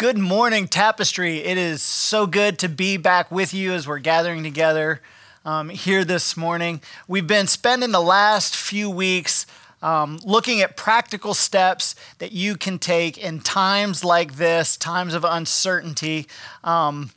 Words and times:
Good 0.00 0.16
morning, 0.16 0.66
Tapestry. 0.66 1.44
It 1.44 1.58
is 1.58 1.82
so 1.82 2.26
good 2.26 2.58
to 2.60 2.70
be 2.70 2.96
back 2.96 3.30
with 3.30 3.52
you 3.52 3.74
as 3.74 3.86
we're 3.86 3.98
gathering 3.98 4.42
together 4.42 5.02
um, 5.44 5.68
here 5.68 6.06
this 6.06 6.38
morning. 6.38 6.80
We've 7.06 7.26
been 7.26 7.46
spending 7.46 7.90
the 7.90 8.00
last 8.00 8.56
few 8.56 8.88
weeks 8.88 9.44
um, 9.82 10.18
looking 10.24 10.62
at 10.62 10.74
practical 10.74 11.34
steps 11.34 11.94
that 12.16 12.32
you 12.32 12.56
can 12.56 12.78
take 12.78 13.18
in 13.18 13.40
times 13.40 14.02
like 14.02 14.36
this, 14.36 14.78
times 14.78 15.12
of 15.12 15.22
uncertainty. 15.22 16.26
Um, 16.64 17.10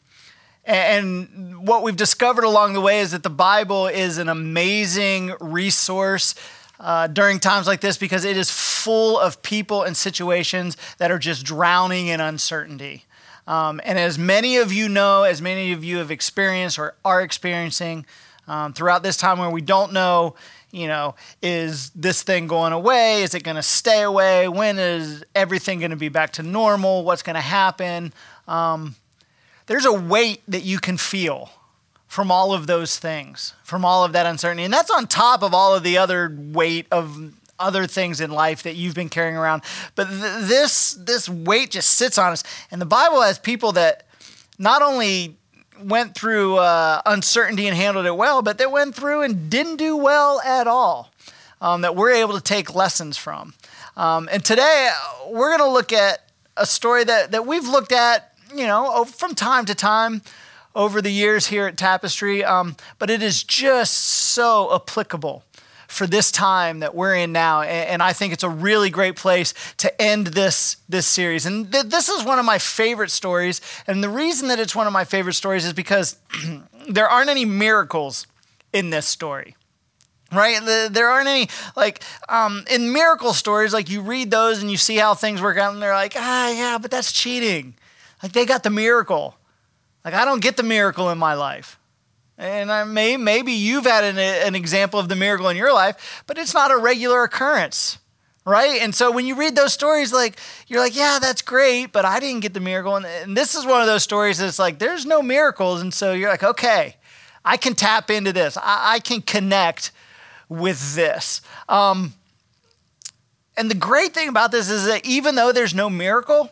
and 0.66 1.66
what 1.66 1.84
we've 1.84 1.96
discovered 1.96 2.44
along 2.44 2.74
the 2.74 2.82
way 2.82 3.00
is 3.00 3.12
that 3.12 3.24
the 3.24 3.30
Bible 3.30 3.88
is 3.88 4.18
an 4.18 4.28
amazing 4.28 5.32
resource 5.40 6.36
uh, 6.82 7.08
during 7.08 7.40
times 7.40 7.66
like 7.66 7.80
this 7.80 7.98
because 7.98 8.26
it 8.26 8.36
is 8.36 8.52
full 8.84 9.18
of 9.20 9.42
people 9.42 9.84
and 9.84 9.96
situations 9.96 10.78
that 10.98 11.12
are 11.12 11.20
just 11.20 11.46
drowning 11.46 12.08
in 12.08 12.20
uncertainty. 12.20 13.06
Um, 13.48 13.82
and 13.84 13.98
as 13.98 14.18
many 14.18 14.58
of 14.58 14.72
you 14.72 14.90
know, 14.90 15.24
as 15.24 15.42
many 15.42 15.72
of 15.72 15.84
you 15.84 15.98
have 15.98 16.12
experienced 16.12 16.80
or 16.80 16.96
are 17.04 17.22
experiencing 17.22 18.06
um, 18.48 18.74
throughout 18.74 19.04
this 19.04 19.18
time 19.18 19.40
where 19.40 19.50
we 19.50 19.62
don't 19.62 19.94
know, 19.94 20.36
you 20.72 20.88
know, 20.88 21.16
is 21.42 21.92
this 21.92 22.24
thing 22.24 22.48
going 22.48 22.74
away? 22.74 23.24
Is 23.24 23.34
it 23.34 23.44
going 23.44 23.56
to 23.56 23.64
stay 23.64 24.02
away? 24.02 24.48
When 24.48 24.80
is 24.80 25.24
everything 25.36 25.80
going 25.80 25.92
to 25.92 25.98
be 25.98 26.10
back 26.10 26.34
to 26.34 26.44
normal? 26.44 27.04
What's 27.04 27.24
going 27.24 27.36
to 27.36 27.42
happen? 27.42 28.14
Um, 28.48 28.96
there's 29.68 29.86
a 29.86 29.94
weight 29.94 30.42
that 30.48 30.64
you 30.64 30.80
can 30.80 30.98
feel 30.98 31.52
from 32.08 32.32
all 32.32 32.54
of 32.54 32.68
those 32.68 33.00
things, 33.00 33.54
from 33.64 33.86
all 33.86 34.04
of 34.04 34.14
that 34.14 34.26
uncertainty. 34.26 34.64
And 34.64 34.74
that's 34.74 34.92
on 34.92 35.08
top 35.08 35.42
of 35.42 35.54
all 35.54 35.74
of 35.74 35.84
the 35.84 35.98
other 35.98 36.36
weight 36.38 36.86
of 36.92 37.34
other 37.60 37.88
things 37.88 38.20
in 38.20 38.32
life 38.32 38.64
that 38.64 38.76
you've 38.76 38.96
been 38.96 39.10
carrying 39.10 39.36
around. 39.36 39.64
But 39.96 40.08
th- 40.10 40.48
this 40.48 40.94
this 40.94 41.30
weight 41.30 41.72
just 41.72 41.92
sits 41.92 42.18
on 42.18 42.32
us. 42.32 42.44
And 42.72 42.82
the 42.82 42.86
Bible 42.86 43.22
has 43.22 43.40
people 43.40 43.72
that 43.74 44.06
not 44.58 44.82
only 44.82 45.38
went 45.82 46.16
through 46.16 46.58
uh, 46.58 47.02
uncertainty 47.06 47.68
and 47.68 47.76
handled 47.76 48.06
it 48.06 48.16
well, 48.16 48.42
but 48.42 48.58
that 48.58 48.72
went 48.72 48.96
through 48.96 49.22
and 49.22 49.50
didn't 49.50 49.78
do 49.78 49.98
well 49.98 50.42
at 50.42 50.68
all. 50.68 51.12
Um, 51.62 51.82
that 51.82 51.96
we're 51.96 52.12
able 52.12 52.34
to 52.34 52.42
take 52.42 52.76
lessons 52.76 53.18
from. 53.18 53.54
Um, 53.96 54.28
and 54.30 54.44
today 54.44 54.90
we're 55.30 55.56
going 55.56 55.70
to 55.70 55.74
look 55.74 55.94
at 55.94 56.20
a 56.58 56.66
story 56.66 57.06
that 57.06 57.32
that 57.32 57.46
we've 57.46 57.68
looked 57.68 57.94
at, 57.94 58.34
you 58.54 58.68
know, 58.68 59.06
from 59.06 59.34
time 59.34 59.66
to 59.66 59.76
time 59.76 60.22
over 60.76 61.02
the 61.02 61.12
years 61.12 61.48
here 61.48 61.68
at 61.68 61.78
Tapestry, 61.78 62.44
um, 62.44 62.76
but 63.00 63.10
it 63.10 63.22
is 63.22 63.44
just 63.44 63.94
so 63.94 64.74
applicable 64.76 65.44
for 65.94 66.08
this 66.08 66.32
time 66.32 66.80
that 66.80 66.96
we're 66.96 67.16
in 67.16 67.32
now. 67.32 67.62
And 67.62 68.02
I 68.02 68.14
think 68.14 68.34
it's 68.34 68.44
a 68.44 68.50
really 68.50 68.90
great 68.90 69.16
place 69.16 69.54
to 69.78 70.02
end 70.02 70.28
this, 70.28 70.78
this 70.90 71.08
series. 71.08 71.46
And 71.46 71.72
th- 71.72 71.86
this 71.86 72.10
is 72.10 72.24
one 72.24 72.40
of 72.40 72.46
my 72.46 72.58
favorite 72.58 73.12
stories. 73.12 73.62
And 73.88 74.04
the 74.04 74.10
reason 74.10 74.50
that 74.50 74.60
it's 74.60 74.76
one 74.76 74.88
of 74.88 74.94
my 74.94 75.06
favorite 75.06 75.34
stories 75.34 75.66
is 75.66 75.74
because 75.74 76.18
there 76.90 77.08
aren't 77.08 77.30
any 77.30 77.46
miracles 77.46 78.28
in 78.72 78.90
this 78.90 79.06
story 79.06 79.56
right 80.32 80.62
there 80.92 81.10
aren't 81.10 81.28
any 81.28 81.48
like 81.76 82.02
um, 82.28 82.66
in 82.72 82.92
miracle 82.92 83.34
stories 83.34 83.72
like 83.72 83.88
you 83.88 84.02
read 84.02 84.32
those 84.32 84.64
and 84.64 84.72
you 84.72 84.78
see 84.78 84.96
how 84.96 85.14
things 85.14 85.40
work 85.40 85.60
out 85.60 85.72
and 85.72 85.80
they're 85.80 85.94
like 85.94 86.14
ah 86.16 86.50
yeah 86.50 86.80
but 86.82 86.90
that's 86.90 87.12
cheating 87.12 87.76
like 88.24 88.32
they 88.32 88.44
got 88.44 88.64
the 88.64 88.70
miracle 88.72 89.36
like, 90.04 90.14
I 90.14 90.26
don't 90.26 90.42
get 90.42 90.58
the 90.58 90.64
miracle 90.64 91.10
in 91.10 91.18
my 91.18 91.34
life. 91.34 91.80
And 92.44 92.70
I 92.74 92.84
may, 92.84 93.16
maybe 93.16 93.54
you've 93.54 93.86
had 93.86 94.04
an, 94.04 94.20
an 94.20 94.54
example 94.54 95.00
of 95.00 95.08
the 95.08 95.16
miracle 95.16 95.48
in 95.48 95.56
your 95.56 95.72
life, 95.72 96.24
but 96.28 96.38
it's 96.38 96.54
not 96.54 96.72
a 96.72 96.78
regular 96.78 97.24
occurrence, 97.24 98.00
right? 98.44 98.82
And 98.82 98.94
so 98.94 99.12
when 99.12 99.26
you 99.26 99.36
read 99.36 99.56
those 99.56 99.72
stories, 99.72 100.12
like, 100.12 100.38
you're 100.68 100.82
like, 100.82 100.94
yeah, 100.94 101.20
that's 101.22 101.42
great, 101.42 101.94
but 101.94 102.04
I 102.04 102.20
didn't 102.20 102.42
get 102.42 102.54
the 102.54 102.60
miracle. 102.60 102.98
And, 102.98 103.06
and 103.06 103.38
this 103.38 103.56
is 103.56 103.66
one 103.66 103.80
of 103.80 103.88
those 103.88 104.04
stories 104.04 104.40
that's 104.40 104.60
like, 104.60 104.78
there's 104.78 105.06
no 105.06 105.22
miracles. 105.22 105.80
And 105.80 105.94
so 105.94 106.12
you're 106.12 106.30
like, 106.30 106.44
okay, 106.44 106.98
I 107.46 107.56
can 107.56 107.76
tap 107.76 108.12
into 108.12 108.34
this, 108.34 108.58
I, 108.58 108.96
I 108.96 109.00
can 109.00 109.22
connect 109.22 109.92
with 110.50 110.96
this. 110.96 111.40
Um, 111.70 112.14
and 113.56 113.72
the 113.72 113.76
great 113.76 114.14
thing 114.14 114.28
about 114.28 114.52
this 114.52 114.70
is 114.70 114.86
that 114.88 115.06
even 115.06 115.36
though 115.36 115.54
there's 115.54 115.74
no 115.74 115.90
miracle, 115.90 116.52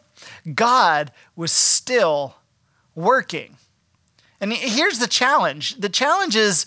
God 0.55 1.11
was 1.35 1.51
still 1.51 2.35
working. 2.95 3.57
And 4.41 4.51
here's 4.51 4.99
the 4.99 5.07
challenge 5.07 5.75
the 5.75 5.89
challenge 5.89 6.35
is 6.35 6.65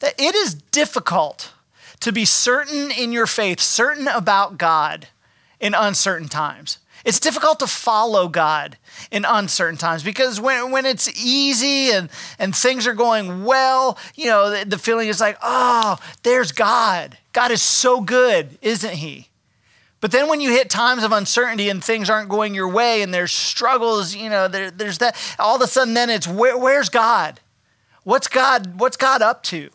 that 0.00 0.14
it 0.16 0.34
is 0.34 0.54
difficult 0.54 1.52
to 2.00 2.12
be 2.12 2.24
certain 2.24 2.90
in 2.90 3.12
your 3.12 3.26
faith, 3.26 3.60
certain 3.60 4.06
about 4.08 4.58
God 4.58 5.08
in 5.60 5.74
uncertain 5.74 6.28
times. 6.28 6.78
It's 7.04 7.20
difficult 7.20 7.60
to 7.60 7.66
follow 7.66 8.26
God 8.26 8.76
in 9.12 9.24
uncertain 9.24 9.76
times 9.76 10.02
because 10.02 10.40
when, 10.40 10.72
when 10.72 10.86
it's 10.86 11.08
easy 11.24 11.90
and, 11.90 12.10
and 12.38 12.54
things 12.54 12.86
are 12.86 12.94
going 12.94 13.44
well, 13.44 13.96
you 14.16 14.26
know, 14.26 14.50
the, 14.50 14.64
the 14.64 14.78
feeling 14.78 15.08
is 15.08 15.20
like, 15.20 15.38
oh, 15.40 15.98
there's 16.24 16.50
God. 16.50 17.16
God 17.32 17.52
is 17.52 17.62
so 17.62 18.00
good, 18.00 18.58
isn't 18.60 18.94
He? 18.94 19.28
But 20.00 20.12
then 20.12 20.28
when 20.28 20.40
you 20.40 20.50
hit 20.50 20.68
times 20.68 21.04
of 21.04 21.12
uncertainty 21.12 21.68
and 21.68 21.82
things 21.82 22.10
aren't 22.10 22.28
going 22.28 22.54
your 22.54 22.68
way 22.68 23.02
and 23.02 23.12
there's 23.14 23.32
struggles, 23.32 24.14
you 24.14 24.28
know, 24.28 24.46
there, 24.46 24.70
there's 24.70 24.98
that, 24.98 25.16
all 25.38 25.56
of 25.56 25.62
a 25.62 25.66
sudden 25.66 25.94
then 25.94 26.10
it's 26.10 26.28
where, 26.28 26.56
where's 26.56 26.88
God? 26.88 27.40
What's 28.04 28.28
God, 28.28 28.78
what's 28.78 28.96
God 28.96 29.22
up 29.22 29.42
to? 29.44 29.70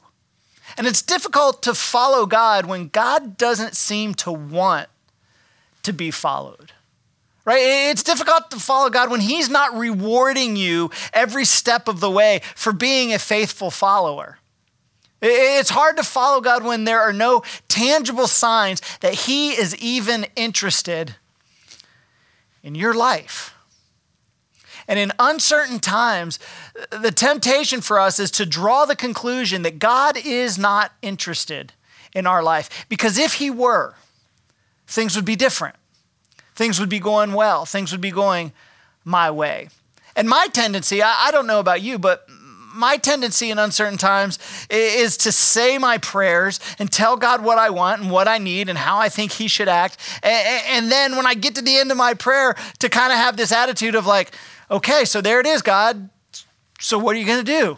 And 0.77 0.87
it's 0.87 1.01
difficult 1.01 1.61
to 1.63 1.73
follow 1.73 2.25
God 2.25 2.65
when 2.65 2.87
God 2.87 3.37
doesn't 3.37 3.75
seem 3.75 4.13
to 4.15 4.31
want 4.31 4.87
to 5.83 5.91
be 5.91 6.11
followed. 6.11 6.71
Right? 7.43 7.89
It's 7.89 8.03
difficult 8.03 8.51
to 8.51 8.59
follow 8.59 8.89
God 8.91 9.09
when 9.09 9.19
He's 9.19 9.49
not 9.49 9.75
rewarding 9.75 10.55
you 10.55 10.91
every 11.11 11.43
step 11.43 11.87
of 11.87 11.99
the 11.99 12.09
way 12.09 12.41
for 12.55 12.71
being 12.71 13.13
a 13.13 13.19
faithful 13.19 13.71
follower. 13.71 14.37
It's 15.21 15.69
hard 15.69 15.97
to 15.97 16.03
follow 16.03 16.41
God 16.41 16.63
when 16.63 16.83
there 16.83 17.01
are 17.01 17.13
no 17.13 17.43
tangible 17.67 18.27
signs 18.27 18.81
that 19.01 19.13
He 19.13 19.51
is 19.51 19.75
even 19.77 20.25
interested 20.35 21.15
in 22.63 22.75
your 22.75 22.93
life. 22.93 23.53
And 24.87 24.97
in 24.97 25.13
uncertain 25.19 25.79
times, 25.79 26.39
the 26.89 27.11
temptation 27.11 27.81
for 27.81 27.99
us 27.99 28.19
is 28.19 28.31
to 28.31 28.45
draw 28.45 28.85
the 28.85 28.95
conclusion 28.95 29.61
that 29.61 29.79
God 29.79 30.17
is 30.17 30.57
not 30.57 30.91
interested 31.01 31.73
in 32.13 32.25
our 32.25 32.43
life. 32.43 32.85
Because 32.89 33.17
if 33.17 33.35
He 33.35 33.49
were, 33.49 33.95
things 34.87 35.15
would 35.15 35.25
be 35.25 35.35
different. 35.35 35.75
Things 36.55 36.79
would 36.79 36.89
be 36.89 36.99
going 36.99 37.33
well. 37.33 37.65
Things 37.65 37.91
would 37.91 38.01
be 38.01 38.11
going 38.11 38.51
my 39.05 39.31
way. 39.31 39.69
And 40.15 40.27
my 40.27 40.47
tendency, 40.51 41.01
I, 41.01 41.29
don't 41.31 41.47
know 41.47 41.59
about 41.59 41.81
you, 41.81 41.97
but 41.97 42.27
my 42.73 42.97
tendency 42.97 43.51
in 43.51 43.59
uncertain 43.59 43.97
times 43.97 44.39
is 44.69 45.17
to 45.17 45.31
say 45.31 45.77
my 45.77 45.97
prayers 45.97 46.59
and 46.79 46.91
tell 46.91 47.17
God 47.17 47.43
what 47.43 47.57
I 47.57 47.69
want 47.69 48.01
and 48.01 48.11
what 48.11 48.27
I 48.27 48.37
need 48.37 48.69
and 48.69 48.77
how 48.77 48.97
I 48.97 49.09
think 49.09 49.31
He 49.31 49.47
should 49.47 49.69
act. 49.69 49.97
And 50.23 50.91
then 50.91 51.15
when 51.15 51.25
I 51.25 51.33
get 51.33 51.55
to 51.55 51.61
the 51.61 51.77
end 51.77 51.91
of 51.91 51.97
my 51.97 52.13
prayer, 52.13 52.55
to 52.79 52.89
kind 52.89 53.11
of 53.11 53.17
have 53.17 53.37
this 53.37 53.51
attitude 53.51 53.95
of 53.95 54.05
like, 54.05 54.33
okay, 54.69 55.05
so 55.05 55.21
there 55.21 55.39
it 55.39 55.45
is, 55.45 55.61
God. 55.61 56.09
So 56.79 56.97
what 56.97 57.15
are 57.15 57.19
you 57.19 57.25
going 57.25 57.43
to 57.45 57.51
do? 57.59 57.77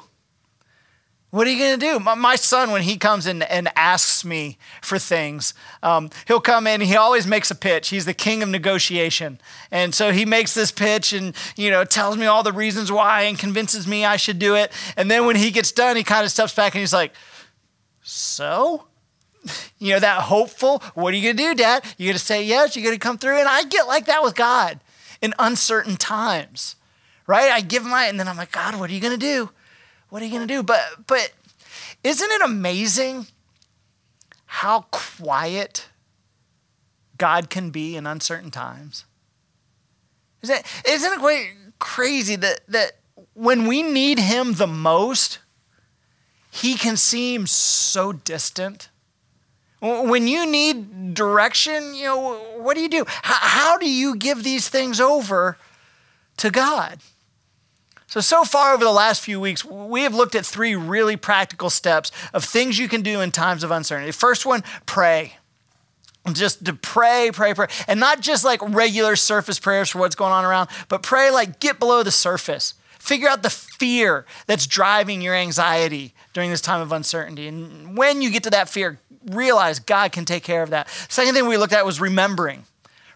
What 1.33 1.47
are 1.47 1.49
you 1.49 1.57
going 1.57 1.79
to 1.79 1.83
do? 1.83 1.99
My, 1.99 2.35
son, 2.35 2.69
when 2.69 2.83
he 2.83 2.95
comes 2.95 3.25
in 3.25 3.41
and 3.41 3.67
asks 3.75 4.23
me 4.23 4.59
for 4.83 4.99
things, 4.99 5.55
um, 5.81 6.11
he'll 6.27 6.39
come 6.39 6.67
in. 6.67 6.79
He 6.79 6.95
always 6.95 7.25
makes 7.25 7.49
a 7.49 7.55
pitch. 7.55 7.89
He's 7.89 8.05
the 8.05 8.13
king 8.13 8.43
of 8.43 8.49
negotiation, 8.49 9.39
and 9.71 9.95
so 9.95 10.11
he 10.11 10.25
makes 10.27 10.53
this 10.53 10.71
pitch 10.71 11.11
and 11.11 11.35
you 11.55 11.71
know 11.71 11.85
tells 11.85 12.17
me 12.17 12.27
all 12.27 12.43
the 12.43 12.51
reasons 12.51 12.91
why 12.91 13.23
and 13.23 13.39
convinces 13.39 13.87
me 13.87 14.05
I 14.05 14.15
should 14.15 14.37
do 14.37 14.53
it. 14.53 14.71
And 14.95 15.09
then 15.09 15.25
when 15.25 15.35
he 15.35 15.49
gets 15.49 15.71
done, 15.71 15.95
he 15.95 16.03
kind 16.03 16.23
of 16.23 16.29
steps 16.29 16.53
back 16.53 16.75
and 16.75 16.81
he's 16.81 16.93
like, 16.93 17.13
"So." 18.03 18.85
You 19.79 19.95
know, 19.95 19.99
that 19.99 20.21
hopeful, 20.21 20.81
what 20.93 21.13
are 21.13 21.17
you 21.17 21.33
gonna 21.33 21.49
do, 21.49 21.55
Dad? 21.55 21.83
You're 21.97 22.11
gonna 22.11 22.19
say 22.19 22.45
yes? 22.45 22.77
you're 22.77 22.85
gonna 22.85 22.97
come 22.97 23.17
through? 23.17 23.39
And 23.39 23.49
I 23.49 23.65
get 23.65 23.85
like 23.85 24.05
that 24.05 24.23
with 24.23 24.35
God 24.35 24.79
in 25.21 25.33
uncertain 25.37 25.97
times, 25.97 26.77
right? 27.27 27.51
I 27.51 27.59
give 27.59 27.83
my, 27.83 28.05
and 28.05 28.17
then 28.17 28.29
I'm 28.29 28.37
like, 28.37 28.53
God, 28.53 28.79
what 28.79 28.89
are 28.89 28.93
you 28.93 29.01
gonna 29.01 29.17
do? 29.17 29.49
What 30.13 30.21
are 30.21 30.25
you 30.25 30.31
going 30.31 30.47
to 30.47 30.53
do? 30.53 30.61
But, 30.61 30.79
but 31.07 31.33
isn't 32.03 32.31
it 32.31 32.41
amazing 32.43 33.25
how 34.45 34.81
quiet 34.91 35.87
God 37.17 37.49
can 37.49 37.71
be 37.71 37.95
in 37.95 38.05
uncertain 38.05 38.51
times? 38.51 39.05
Isn't 40.43 40.57
it, 40.57 40.65
isn't 40.87 41.13
it 41.13 41.19
quite 41.19 41.53
crazy 41.79 42.35
that, 42.35 42.59
that 42.67 42.91
when 43.33 43.65
we 43.65 43.81
need 43.81 44.19
Him 44.19 44.53
the 44.53 44.67
most, 44.67 45.39
He 46.51 46.75
can 46.75 46.95
seem 46.95 47.47
so 47.47 48.11
distant? 48.13 48.89
When 49.81 50.27
you 50.27 50.45
need 50.45 51.15
direction, 51.15 51.95
you 51.95 52.05
know, 52.05 52.35
what 52.57 52.75
do 52.75 52.81
you 52.81 52.89
do? 52.89 53.03
How, 53.07 53.47
how 53.47 53.77
do 53.79 53.89
you 53.89 54.15
give 54.15 54.43
these 54.43 54.69
things 54.69 55.01
over 55.01 55.57
to 56.37 56.51
God? 56.51 56.99
So, 58.13 58.19
so 58.19 58.43
far 58.43 58.75
over 58.75 58.83
the 58.83 58.91
last 58.91 59.21
few 59.21 59.39
weeks, 59.39 59.65
we 59.65 60.03
have 60.03 60.13
looked 60.13 60.35
at 60.35 60.45
three 60.45 60.75
really 60.75 61.17
practical 61.17 61.71
steps 61.71 62.11
of 62.31 62.43
things 62.43 62.77
you 62.77 62.87
can 62.87 63.01
do 63.01 63.21
in 63.21 63.31
times 63.31 63.63
of 63.63 63.71
uncertainty. 63.71 64.11
First 64.11 64.45
one, 64.45 64.63
pray. 64.85 65.37
just 66.31 66.63
to 66.65 66.73
pray, 66.73 67.31
pray, 67.33 67.55
pray. 67.55 67.65
And 67.87 67.99
not 67.99 68.21
just 68.21 68.45
like 68.45 68.61
regular 68.61 69.15
surface 69.15 69.57
prayers 69.57 69.89
for 69.89 69.97
what's 69.97 70.13
going 70.13 70.31
on 70.31 70.45
around, 70.45 70.69
but 70.89 71.01
pray 71.01 71.31
like 71.31 71.59
get 71.59 71.79
below 71.79 72.03
the 72.03 72.11
surface. 72.11 72.75
Figure 72.99 73.27
out 73.27 73.41
the 73.41 73.49
fear 73.49 74.27
that's 74.45 74.67
driving 74.67 75.19
your 75.23 75.33
anxiety 75.33 76.13
during 76.33 76.51
this 76.51 76.61
time 76.61 76.81
of 76.81 76.91
uncertainty. 76.91 77.47
And 77.47 77.97
when 77.97 78.21
you 78.21 78.29
get 78.29 78.43
to 78.43 78.51
that 78.51 78.69
fear, 78.69 78.99
realize 79.25 79.79
God 79.79 80.11
can 80.11 80.25
take 80.25 80.43
care 80.43 80.61
of 80.61 80.69
that. 80.69 80.87
Second 81.09 81.33
thing 81.33 81.47
we 81.47 81.57
looked 81.57 81.73
at 81.73 81.83
was 81.83 81.99
remembering. 81.99 82.65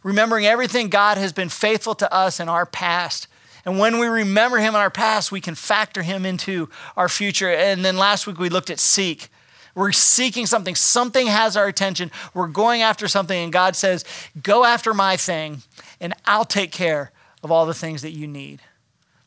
Remembering 0.02 0.48
everything 0.48 0.90
God 0.90 1.20
has 1.20 1.34
been 1.34 1.50
faithful 1.50 1.94
to 1.94 2.12
us 2.12 2.40
in 2.40 2.50
our 2.50 2.66
past. 2.66 3.28
And 3.68 3.78
when 3.78 4.00
we 4.00 4.08
remember 4.08 4.60
Him 4.60 4.76
in 4.76 4.80
our 4.80 4.90
past, 4.90 5.30
we 5.30 5.42
can 5.42 5.54
factor 5.54 6.02
Him 6.02 6.26
into 6.26 6.70
our 6.96 7.10
future. 7.10 7.50
And 7.50 7.84
then 7.84 7.98
last 7.98 8.26
week 8.26 8.40
we 8.40 8.48
looked 8.48 8.70
at 8.70 8.80
seek. 8.80 9.28
We're 9.76 9.92
seeking 9.92 10.46
something, 10.46 10.74
something 10.74 11.28
has 11.28 11.58
our 11.58 11.68
attention. 11.68 12.10
We're 12.34 12.48
going 12.48 12.82
after 12.82 13.10
something, 13.10 13.38
and 13.38 13.52
God 13.52 13.76
says, 13.76 14.06
Go 14.42 14.64
after 14.64 14.94
my 14.94 15.18
thing, 15.18 15.64
and 16.00 16.14
I'll 16.26 16.46
take 16.46 16.72
care 16.72 17.12
of 17.44 17.52
all 17.52 17.66
the 17.66 17.74
things 17.74 18.04
that 18.04 18.12
you 18.12 18.26
need. 18.26 18.62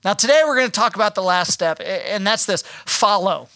Now, 0.07 0.15
today 0.15 0.41
we're 0.47 0.57
going 0.57 0.69
to 0.69 0.73
talk 0.73 0.95
about 0.95 1.15
the 1.15 1.23
last 1.23 1.53
step, 1.53 1.79
and 1.85 2.27
that's 2.27 2.47
this 2.47 2.63
follow. 2.87 3.49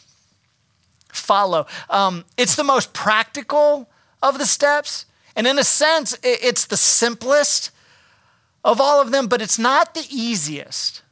Follow. 1.08 1.66
Um, 1.88 2.26
it's 2.36 2.56
the 2.56 2.62
most 2.62 2.92
practical 2.92 3.88
of 4.22 4.36
the 4.36 4.44
steps, 4.44 5.06
and 5.34 5.46
in 5.46 5.58
a 5.58 5.64
sense, 5.64 6.14
it's 6.22 6.66
the 6.66 6.76
simplest 6.76 7.70
of 8.64 8.80
all 8.80 9.00
of 9.00 9.10
them, 9.10 9.26
but 9.26 9.42
it's 9.42 9.58
not 9.58 9.94
the 9.94 10.06
easiest. 10.10 11.02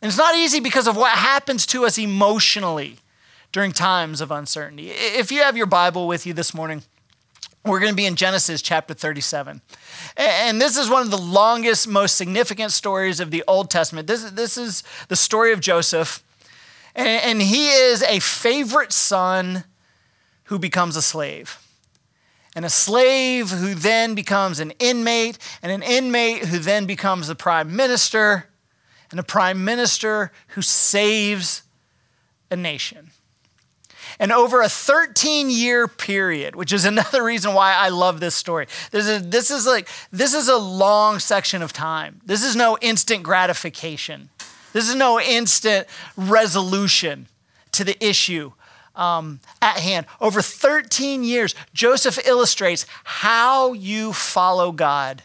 And 0.00 0.08
it's 0.08 0.18
not 0.18 0.34
easy 0.34 0.60
because 0.60 0.86
of 0.86 0.96
what 0.96 1.12
happens 1.12 1.66
to 1.66 1.84
us 1.84 1.98
emotionally 1.98 2.98
during 3.52 3.72
times 3.72 4.20
of 4.20 4.30
uncertainty. 4.30 4.90
If 4.90 5.32
you 5.32 5.40
have 5.40 5.56
your 5.56 5.66
Bible 5.66 6.06
with 6.06 6.26
you 6.26 6.32
this 6.32 6.54
morning, 6.54 6.82
we're 7.64 7.80
going 7.80 7.92
to 7.92 7.96
be 7.96 8.04
in 8.04 8.14
Genesis 8.14 8.60
chapter 8.60 8.92
37. 8.92 9.62
And 10.16 10.60
this 10.60 10.76
is 10.76 10.90
one 10.90 11.02
of 11.02 11.10
the 11.10 11.18
longest, 11.18 11.88
most 11.88 12.16
significant 12.16 12.72
stories 12.72 13.20
of 13.20 13.30
the 13.30 13.42
Old 13.48 13.70
Testament. 13.70 14.06
This, 14.06 14.30
this 14.30 14.58
is 14.58 14.84
the 15.08 15.16
story 15.16 15.52
of 15.52 15.60
Joseph. 15.60 16.22
And 16.94 17.40
he 17.40 17.68
is 17.70 18.02
a 18.02 18.20
favorite 18.20 18.92
son 18.92 19.64
who 20.44 20.58
becomes 20.58 20.96
a 20.96 21.02
slave. 21.02 21.58
And 22.54 22.64
a 22.64 22.70
slave 22.70 23.50
who 23.50 23.74
then 23.74 24.14
becomes 24.14 24.60
an 24.60 24.72
inmate, 24.78 25.38
and 25.62 25.72
an 25.72 25.82
inmate 25.82 26.44
who 26.44 26.58
then 26.58 26.86
becomes 26.86 27.26
the 27.26 27.34
prime 27.34 27.74
minister, 27.74 28.48
and 29.10 29.18
a 29.18 29.24
prime 29.24 29.64
minister 29.64 30.30
who 30.48 30.62
saves 30.62 31.62
a 32.50 32.56
nation. 32.56 33.10
And 34.18 34.32
over 34.32 34.62
a 34.62 34.68
13 34.68 35.50
year 35.50 35.88
period, 35.88 36.54
which 36.56 36.72
is 36.72 36.84
another 36.84 37.22
reason 37.22 37.54
why 37.54 37.74
I 37.74 37.88
love 37.88 38.20
this 38.20 38.34
story. 38.34 38.66
This 38.90 39.06
is, 39.06 39.28
this 39.28 39.50
is 39.50 39.66
like, 39.66 39.88
this 40.10 40.34
is 40.34 40.48
a 40.48 40.56
long 40.56 41.18
section 41.18 41.62
of 41.62 41.72
time. 41.72 42.20
This 42.24 42.44
is 42.44 42.56
no 42.56 42.78
instant 42.80 43.22
gratification. 43.22 44.30
This 44.72 44.88
is 44.88 44.94
no 44.94 45.20
instant 45.20 45.86
resolution 46.16 47.28
to 47.72 47.84
the 47.84 48.02
issue 48.04 48.52
um, 48.96 49.40
at 49.60 49.78
hand. 49.78 50.06
Over 50.20 50.42
13 50.42 51.24
years, 51.24 51.54
Joseph 51.72 52.18
illustrates 52.26 52.86
how 53.04 53.72
you 53.72 54.12
follow 54.12 54.72
God 54.72 55.22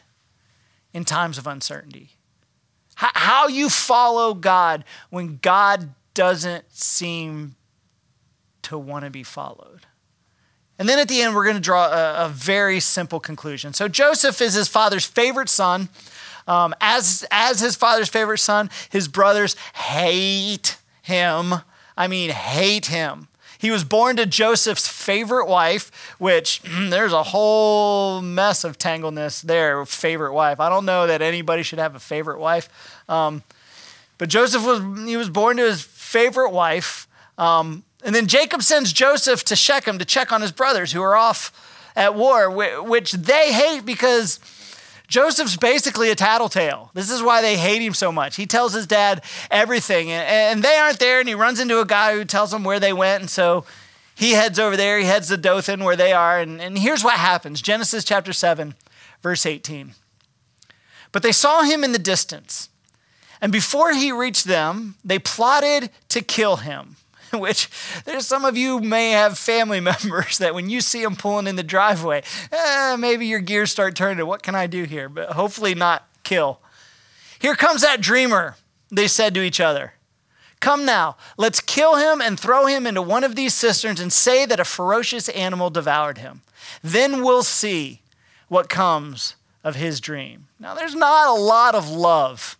in 0.93 1.05
times 1.05 1.37
of 1.37 1.47
uncertainty. 1.47 2.09
How 2.95 3.47
you 3.47 3.69
follow 3.69 4.33
God 4.33 4.83
when 5.09 5.39
God 5.41 5.93
doesn't 6.13 6.65
seem 6.73 7.55
to 8.63 8.77
want 8.77 9.05
to 9.05 9.09
be 9.09 9.23
followed. 9.23 9.85
And 10.77 10.87
then 10.87 10.99
at 10.99 11.07
the 11.07 11.21
end, 11.21 11.35
we're 11.35 11.43
going 11.43 11.55
to 11.55 11.61
draw 11.61 11.87
a, 11.87 12.25
a 12.25 12.29
very 12.29 12.79
simple 12.79 13.19
conclusion. 13.19 13.73
So 13.73 13.87
Joseph 13.87 14.41
is 14.41 14.53
his 14.53 14.67
father's 14.67 15.05
favorite 15.05 15.49
son. 15.49 15.89
Um, 16.47 16.73
as, 16.81 17.25
as 17.31 17.59
his 17.59 17.75
father's 17.75 18.09
favorite 18.09 18.39
son, 18.39 18.69
his 18.89 19.07
brothers 19.07 19.55
hate 19.75 20.77
him. 21.01 21.53
I 21.95 22.07
mean, 22.07 22.31
hate 22.31 22.87
him. 22.87 23.27
He 23.59 23.71
was 23.71 23.83
born 23.83 24.15
to 24.15 24.25
Joseph's 24.25 24.87
favorite 24.87 25.45
wife, 25.45 26.15
which 26.17 26.61
there's 26.89 27.11
a 27.11 27.23
whole 27.23 28.21
mess 28.21 28.63
of 28.63 28.79
tangleness 28.79 29.41
there. 29.41 29.85
Favorite 29.85 30.33
wife. 30.33 30.61
I 30.61 30.69
don't 30.69 30.85
know 30.85 31.05
that 31.07 31.21
anybody 31.21 31.61
should 31.61 31.77
have 31.77 31.93
a 31.93 31.99
favorite 31.99 32.39
wife. 32.39 32.69
Um, 33.09 33.43
but 34.17 34.29
Joseph 34.29 34.65
was 34.65 34.79
he 35.07 35.17
was 35.17 35.29
born 35.29 35.57
to 35.57 35.63
his 35.63 35.81
favorite 35.81 36.51
wife. 36.51 37.07
Um, 37.37 37.83
and 38.03 38.15
then 38.15 38.27
Jacob 38.27 38.63
sends 38.63 38.93
Joseph 38.93 39.43
to 39.45 39.57
Shechem 39.57 39.99
to 39.99 40.05
check 40.05 40.31
on 40.31 40.41
his 40.41 40.53
brothers 40.53 40.93
who 40.93 41.01
are 41.01 41.17
off 41.17 41.51
at 41.97 42.15
war, 42.15 42.49
which 42.81 43.11
they 43.11 43.51
hate 43.51 43.85
because 43.85 44.39
Joseph's 45.09 45.57
basically 45.57 46.11
a 46.11 46.15
tattletale. 46.15 46.91
This 46.93 47.09
is 47.09 47.23
why 47.23 47.41
they 47.41 47.57
hate 47.57 47.81
him 47.81 47.95
so 47.95 48.11
much. 48.11 48.35
He 48.35 48.45
tells 48.45 48.73
his 48.73 48.85
dad 48.85 49.23
everything, 49.49 50.11
and 50.11 50.63
they 50.63 50.75
aren't 50.75 50.99
there, 50.99 51.19
and 51.19 51.27
he 51.27 51.35
runs 51.35 51.59
into 51.59 51.81
a 51.81 51.85
guy 51.85 52.13
who 52.13 52.23
tells 52.23 52.53
him 52.53 52.63
where 52.63 52.79
they 52.79 52.93
went, 52.93 53.21
and 53.21 53.29
so 53.29 53.65
he 54.13 54.31
heads 54.31 54.59
over 54.59 54.77
there. 54.77 54.99
He 54.99 55.05
heads 55.05 55.29
to 55.29 55.37
Dothan 55.37 55.83
where 55.83 55.95
they 55.95 56.13
are, 56.13 56.39
and, 56.39 56.61
and 56.61 56.77
here's 56.77 57.03
what 57.03 57.15
happens 57.15 57.61
Genesis 57.61 58.03
chapter 58.03 58.33
7, 58.33 58.75
verse 59.21 59.45
18. 59.45 59.95
But 61.11 61.23
they 61.23 61.31
saw 61.31 61.63
him 61.63 61.83
in 61.83 61.91
the 61.91 61.99
distance, 61.99 62.69
and 63.41 63.51
before 63.51 63.93
he 63.93 64.11
reached 64.11 64.45
them, 64.45 64.95
they 65.03 65.17
plotted 65.17 65.89
to 66.09 66.21
kill 66.21 66.57
him. 66.57 66.97
which 67.33 67.69
there's 68.05 68.25
some 68.25 68.45
of 68.45 68.57
you 68.57 68.79
may 68.79 69.11
have 69.11 69.37
family 69.37 69.79
members 69.91 70.37
that 70.37 70.55
when 70.55 70.69
you 70.69 70.81
see 70.81 71.03
them 71.03 71.15
pulling 71.15 71.47
in 71.47 71.55
the 71.55 71.63
driveway, 71.63 72.23
eh, 72.51 72.95
maybe 72.97 73.25
your 73.25 73.39
gears 73.39 73.71
start 73.71 73.95
turning. 73.95 74.25
What 74.25 74.43
can 74.43 74.55
I 74.55 74.67
do 74.67 74.83
here? 74.83 75.09
But 75.09 75.31
hopefully 75.31 75.75
not 75.75 76.07
kill. 76.23 76.59
Here 77.39 77.55
comes 77.55 77.81
that 77.81 78.01
dreamer, 78.01 78.55
they 78.91 79.07
said 79.07 79.33
to 79.35 79.41
each 79.41 79.59
other. 79.59 79.93
Come 80.59 80.85
now, 80.85 81.15
let's 81.37 81.61
kill 81.61 81.95
him 81.95 82.21
and 82.21 82.37
throw 82.37 82.65
him 82.65 82.85
into 82.85 83.01
one 83.01 83.23
of 83.23 83.35
these 83.35 83.53
cisterns 83.53 84.01
and 84.01 84.11
say 84.11 84.45
that 84.45 84.59
a 84.59 84.65
ferocious 84.65 85.29
animal 85.29 85.69
devoured 85.69 86.17
him. 86.17 86.41
Then 86.83 87.23
we'll 87.23 87.43
see 87.43 88.01
what 88.49 88.67
comes 88.67 89.35
of 89.63 89.75
his 89.75 90.01
dream. 90.01 90.47
Now, 90.59 90.75
there's 90.75 90.95
not 90.95 91.29
a 91.29 91.39
lot 91.39 91.75
of 91.75 91.89
love 91.89 92.57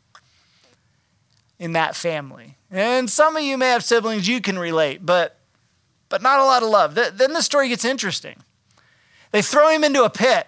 in 1.59 1.73
that 1.73 1.95
family. 1.95 2.55
And 2.71 3.09
some 3.09 3.35
of 3.35 3.43
you 3.43 3.57
may 3.57 3.69
have 3.69 3.83
siblings 3.83 4.27
you 4.27 4.41
can 4.41 4.57
relate, 4.57 5.05
but 5.05 5.35
but 6.07 6.23
not 6.23 6.39
a 6.39 6.43
lot 6.43 6.63
of 6.63 6.69
love. 6.69 6.95
Then 6.95 7.33
the 7.33 7.43
story 7.43 7.69
gets 7.69 7.85
interesting. 7.85 8.37
They 9.31 9.43
throw 9.43 9.69
him 9.69 9.83
into 9.83 10.03
a 10.03 10.09
pit 10.09 10.47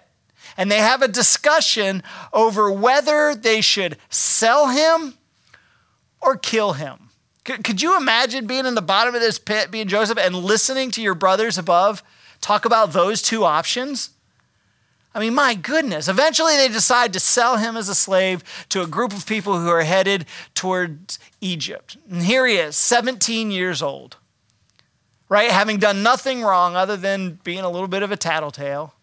and 0.56 0.70
they 0.70 0.78
have 0.78 1.02
a 1.02 1.08
discussion 1.08 2.02
over 2.32 2.70
whether 2.70 3.34
they 3.34 3.60
should 3.60 3.96
sell 4.10 4.68
him 4.68 5.14
or 6.20 6.36
kill 6.36 6.72
him. 6.72 7.10
Could, 7.44 7.82
you 7.82 7.96
imagine 7.96 8.46
being 8.46 8.66
in 8.66 8.74
the 8.74 8.82
bottom 8.82 9.14
of 9.14 9.20
this 9.20 9.38
pit, 9.38 9.70
being 9.70 9.88
Joseph, 9.88 10.18
and 10.18 10.34
listening 10.34 10.92
to 10.92 11.02
your 11.02 11.14
brothers 11.14 11.58
above 11.58 12.02
talk 12.40 12.64
about 12.64 12.92
those 12.92 13.20
two 13.20 13.44
options? 13.44 14.10
I 15.14 15.20
mean, 15.20 15.34
my 15.34 15.54
goodness. 15.54 16.08
Eventually, 16.08 16.56
they 16.56 16.68
decide 16.68 17.12
to 17.12 17.20
sell 17.20 17.58
him 17.58 17.76
as 17.76 17.88
a 17.88 17.94
slave 17.94 18.42
to 18.70 18.82
a 18.82 18.86
group 18.86 19.12
of 19.12 19.26
people 19.26 19.60
who 19.60 19.68
are 19.68 19.82
headed 19.82 20.24
towards 20.54 21.18
Egypt. 21.40 21.96
And 22.10 22.22
here 22.22 22.46
he 22.46 22.56
is, 22.56 22.76
17 22.76 23.50
years 23.50 23.82
old, 23.82 24.16
right? 25.28 25.50
Having 25.50 25.78
done 25.78 26.02
nothing 26.02 26.42
wrong 26.42 26.76
other 26.76 26.96
than 26.96 27.38
being 27.44 27.60
a 27.60 27.70
little 27.70 27.88
bit 27.88 28.02
of 28.02 28.10
a 28.10 28.16
tattletale, 28.16 28.94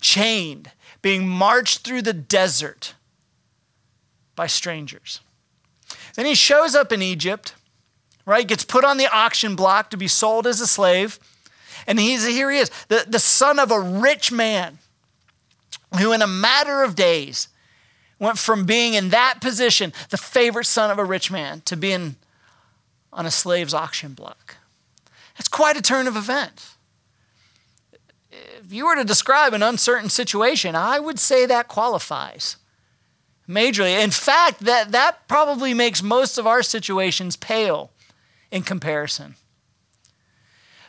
chained, 0.00 0.70
being 1.02 1.28
marched 1.28 1.84
through 1.84 2.02
the 2.02 2.14
desert 2.14 2.94
by 4.34 4.46
strangers. 4.46 5.20
Then 6.14 6.24
he 6.24 6.34
shows 6.34 6.74
up 6.74 6.92
in 6.92 7.02
Egypt, 7.02 7.54
right? 8.24 8.46
Gets 8.46 8.64
put 8.64 8.84
on 8.84 8.96
the 8.96 9.14
auction 9.14 9.56
block 9.56 9.90
to 9.90 9.98
be 9.98 10.08
sold 10.08 10.46
as 10.46 10.60
a 10.60 10.66
slave. 10.66 11.18
And 11.86 11.98
he's, 11.98 12.26
here 12.26 12.50
he 12.50 12.58
is, 12.58 12.70
the, 12.88 13.04
the 13.06 13.18
son 13.18 13.58
of 13.58 13.70
a 13.70 13.80
rich 13.80 14.32
man 14.32 14.78
who, 15.98 16.12
in 16.12 16.22
a 16.22 16.26
matter 16.26 16.82
of 16.82 16.94
days, 16.94 17.48
went 18.18 18.38
from 18.38 18.66
being 18.66 18.94
in 18.94 19.08
that 19.10 19.40
position, 19.40 19.92
the 20.10 20.16
favorite 20.16 20.66
son 20.66 20.90
of 20.90 20.98
a 20.98 21.04
rich 21.04 21.30
man, 21.30 21.62
to 21.62 21.76
being 21.76 22.16
on 23.12 23.26
a 23.26 23.30
slave's 23.30 23.74
auction 23.74 24.12
block. 24.12 24.56
That's 25.36 25.48
quite 25.48 25.76
a 25.76 25.82
turn 25.82 26.06
of 26.06 26.16
events. 26.16 26.76
If 28.30 28.72
you 28.72 28.86
were 28.86 28.94
to 28.94 29.04
describe 29.04 29.52
an 29.54 29.62
uncertain 29.62 30.10
situation, 30.10 30.76
I 30.76 31.00
would 31.00 31.18
say 31.18 31.46
that 31.46 31.66
qualifies 31.66 32.56
majorly. 33.48 34.02
In 34.02 34.10
fact, 34.10 34.60
that, 34.60 34.92
that 34.92 35.26
probably 35.26 35.74
makes 35.74 36.02
most 36.02 36.38
of 36.38 36.46
our 36.46 36.62
situations 36.62 37.36
pale 37.36 37.90
in 38.50 38.62
comparison. 38.62 39.34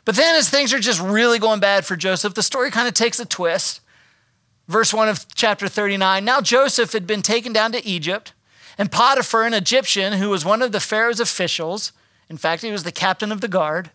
But 0.06 0.16
then, 0.16 0.36
as 0.36 0.50
things 0.50 0.74
are 0.74 0.80
just 0.80 1.02
really 1.02 1.40
going 1.40 1.60
bad 1.60 1.86
for 1.86 1.96
Joseph, 1.96 2.34
the 2.34 2.44
story 2.44 2.72
kind 2.72 2.88
of 2.88 2.94
takes 2.94 3.20
a 3.20 3.26
twist. 3.26 3.81
Verse 4.68 4.94
1 4.94 5.10
of 5.10 5.26
chapter 5.36 5.68
39 5.68 6.24
Now 6.24 6.42
Joseph 6.42 6.94
had 6.94 7.08
been 7.08 7.22
taken 7.22 7.54
down 7.54 7.72
to 7.72 7.86
Egypt, 7.86 8.34
and 8.78 8.92
Potiphar, 8.92 9.44
an 9.44 9.54
Egyptian 9.54 10.14
who 10.14 10.30
was 10.30 10.46
one 10.46 10.62
of 10.62 10.72
the 10.72 10.80
Pharaoh's 10.80 11.20
officials, 11.20 11.92
in 12.30 12.38
fact, 12.38 12.62
he 12.62 12.72
was 12.72 12.84
the 12.84 12.92
captain 12.92 13.32
of 13.32 13.42
the 13.42 13.48
guard, 13.48 13.92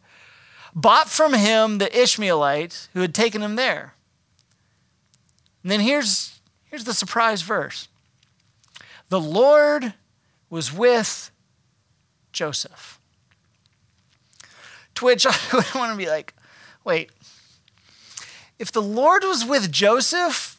bought 0.74 1.08
from 1.08 1.32
him 1.32 1.78
the 1.78 1.98
Ishmaelite 1.98 2.88
who 2.92 3.00
had 3.00 3.14
taken 3.14 3.42
him 3.42 3.56
there. 3.56 3.94
And 5.62 5.72
then 5.72 5.80
here's, 5.80 6.38
here's 6.64 6.84
the 6.84 6.94
surprise 6.94 7.42
verse 7.42 7.88
The 9.08 9.20
Lord 9.20 9.94
was 10.50 10.72
with 10.72 11.30
Joseph. 12.32 13.00
To 14.96 15.06
which 15.06 15.26
I 15.26 15.34
would 15.52 15.74
want 15.74 15.92
to 15.92 15.96
be 15.96 16.08
like, 16.08 16.34
wait, 16.84 17.10
if 18.58 18.70
the 18.70 18.82
Lord 18.82 19.24
was 19.24 19.44
with 19.44 19.72
Joseph, 19.72 20.55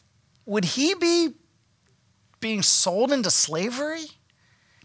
would 0.48 0.64
he 0.64 0.94
be 0.94 1.34
being 2.40 2.62
sold 2.62 3.12
into 3.12 3.30
slavery? 3.30 4.06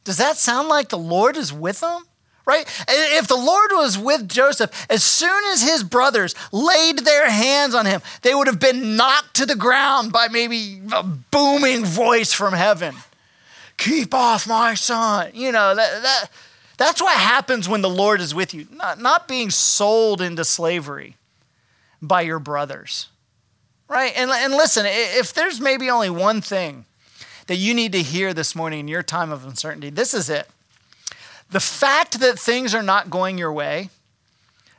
Does 0.04 0.18
that 0.18 0.36
sound 0.36 0.68
like 0.68 0.90
the 0.90 0.98
Lord 0.98 1.38
is 1.38 1.54
with 1.54 1.82
him? 1.82 2.04
Right? 2.46 2.66
If 2.90 3.30
the 3.30 3.38
Lord 3.38 3.72
was 3.72 3.98
with 3.98 4.28
Joseph, 4.28 4.86
as 4.90 5.02
soon 5.02 5.42
as 5.54 5.62
his 5.62 5.82
brothers 5.82 6.36
laid 6.52 7.00
their 7.00 7.30
hands 7.30 7.74
on 7.74 7.86
him, 7.86 8.02
they 8.22 8.36
would 8.36 8.48
have 8.48 8.60
been 8.60 8.98
knocked 8.98 9.36
to 9.36 9.46
the 9.46 9.56
ground 9.56 10.12
by 10.12 10.28
maybe 10.28 10.82
a 10.92 11.04
booming 11.04 11.86
voice 11.86 12.34
from 12.34 12.54
heaven. 12.54 12.96
Keep 13.78 14.14
off 14.14 14.46
my 14.46 14.74
son. 14.74 15.32
You 15.34 15.54
know, 15.54 15.74
that, 15.74 16.04
that, 16.04 16.26
that's 16.76 17.02
what 17.02 17.18
happens 17.18 17.70
when 17.70 17.82
the 17.82 17.90
Lord 17.90 18.20
is 18.20 18.36
with 18.36 18.54
you, 18.54 18.68
not, 18.70 19.00
not 19.00 19.30
being 19.30 19.50
sold 19.50 20.20
into 20.20 20.44
slavery 20.44 21.16
by 22.02 22.22
your 22.22 22.40
brothers. 22.40 23.08
Right? 23.94 24.12
And, 24.16 24.32
and 24.32 24.54
listen, 24.54 24.88
if 24.88 25.36
there's 25.36 25.62
maybe 25.62 25.88
only 25.88 26.10
one 26.10 26.42
thing 26.42 26.86
that 27.46 27.58
you 27.58 27.76
need 27.76 27.92
to 27.92 28.02
hear 28.02 28.34
this 28.34 28.56
morning 28.56 28.80
in 28.80 28.88
your 28.88 29.04
time 29.04 29.32
of 29.32 29.46
uncertainty, 29.46 29.92
this 29.92 30.16
is 30.16 30.32
it. 30.32 30.48
The 31.52 31.60
fact 31.60 32.20
that 32.20 32.40
things 32.40 32.74
are 32.74 32.82
not 32.82 33.12
going 33.12 33.38
your 33.38 33.54
way, 33.54 33.92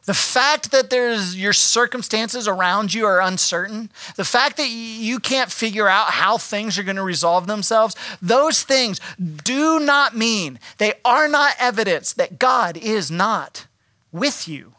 the 0.06 0.14
fact 0.14 0.73
that 0.73 0.90
there's 0.90 1.37
your 1.37 1.52
circumstances 1.52 2.49
around 2.49 2.92
you 2.92 3.06
are 3.06 3.21
uncertain, 3.21 3.88
the 4.16 4.25
fact 4.25 4.56
that 4.56 4.68
you 4.68 5.21
can't 5.21 5.52
figure 5.52 5.88
out 5.88 6.11
how 6.11 6.37
things 6.37 6.76
are 6.76 6.83
going 6.83 6.97
to 6.97 7.02
resolve 7.04 7.47
themselves, 7.47 7.94
those 8.21 8.64
things 8.64 9.00
do 9.44 9.78
not 9.78 10.16
mean, 10.16 10.59
they 10.78 10.94
are 11.04 11.28
not 11.28 11.54
evidence 11.61 12.12
that 12.14 12.40
God 12.40 12.76
is 12.76 13.12
not 13.12 13.66
with 14.11 14.49
you. 14.49 14.73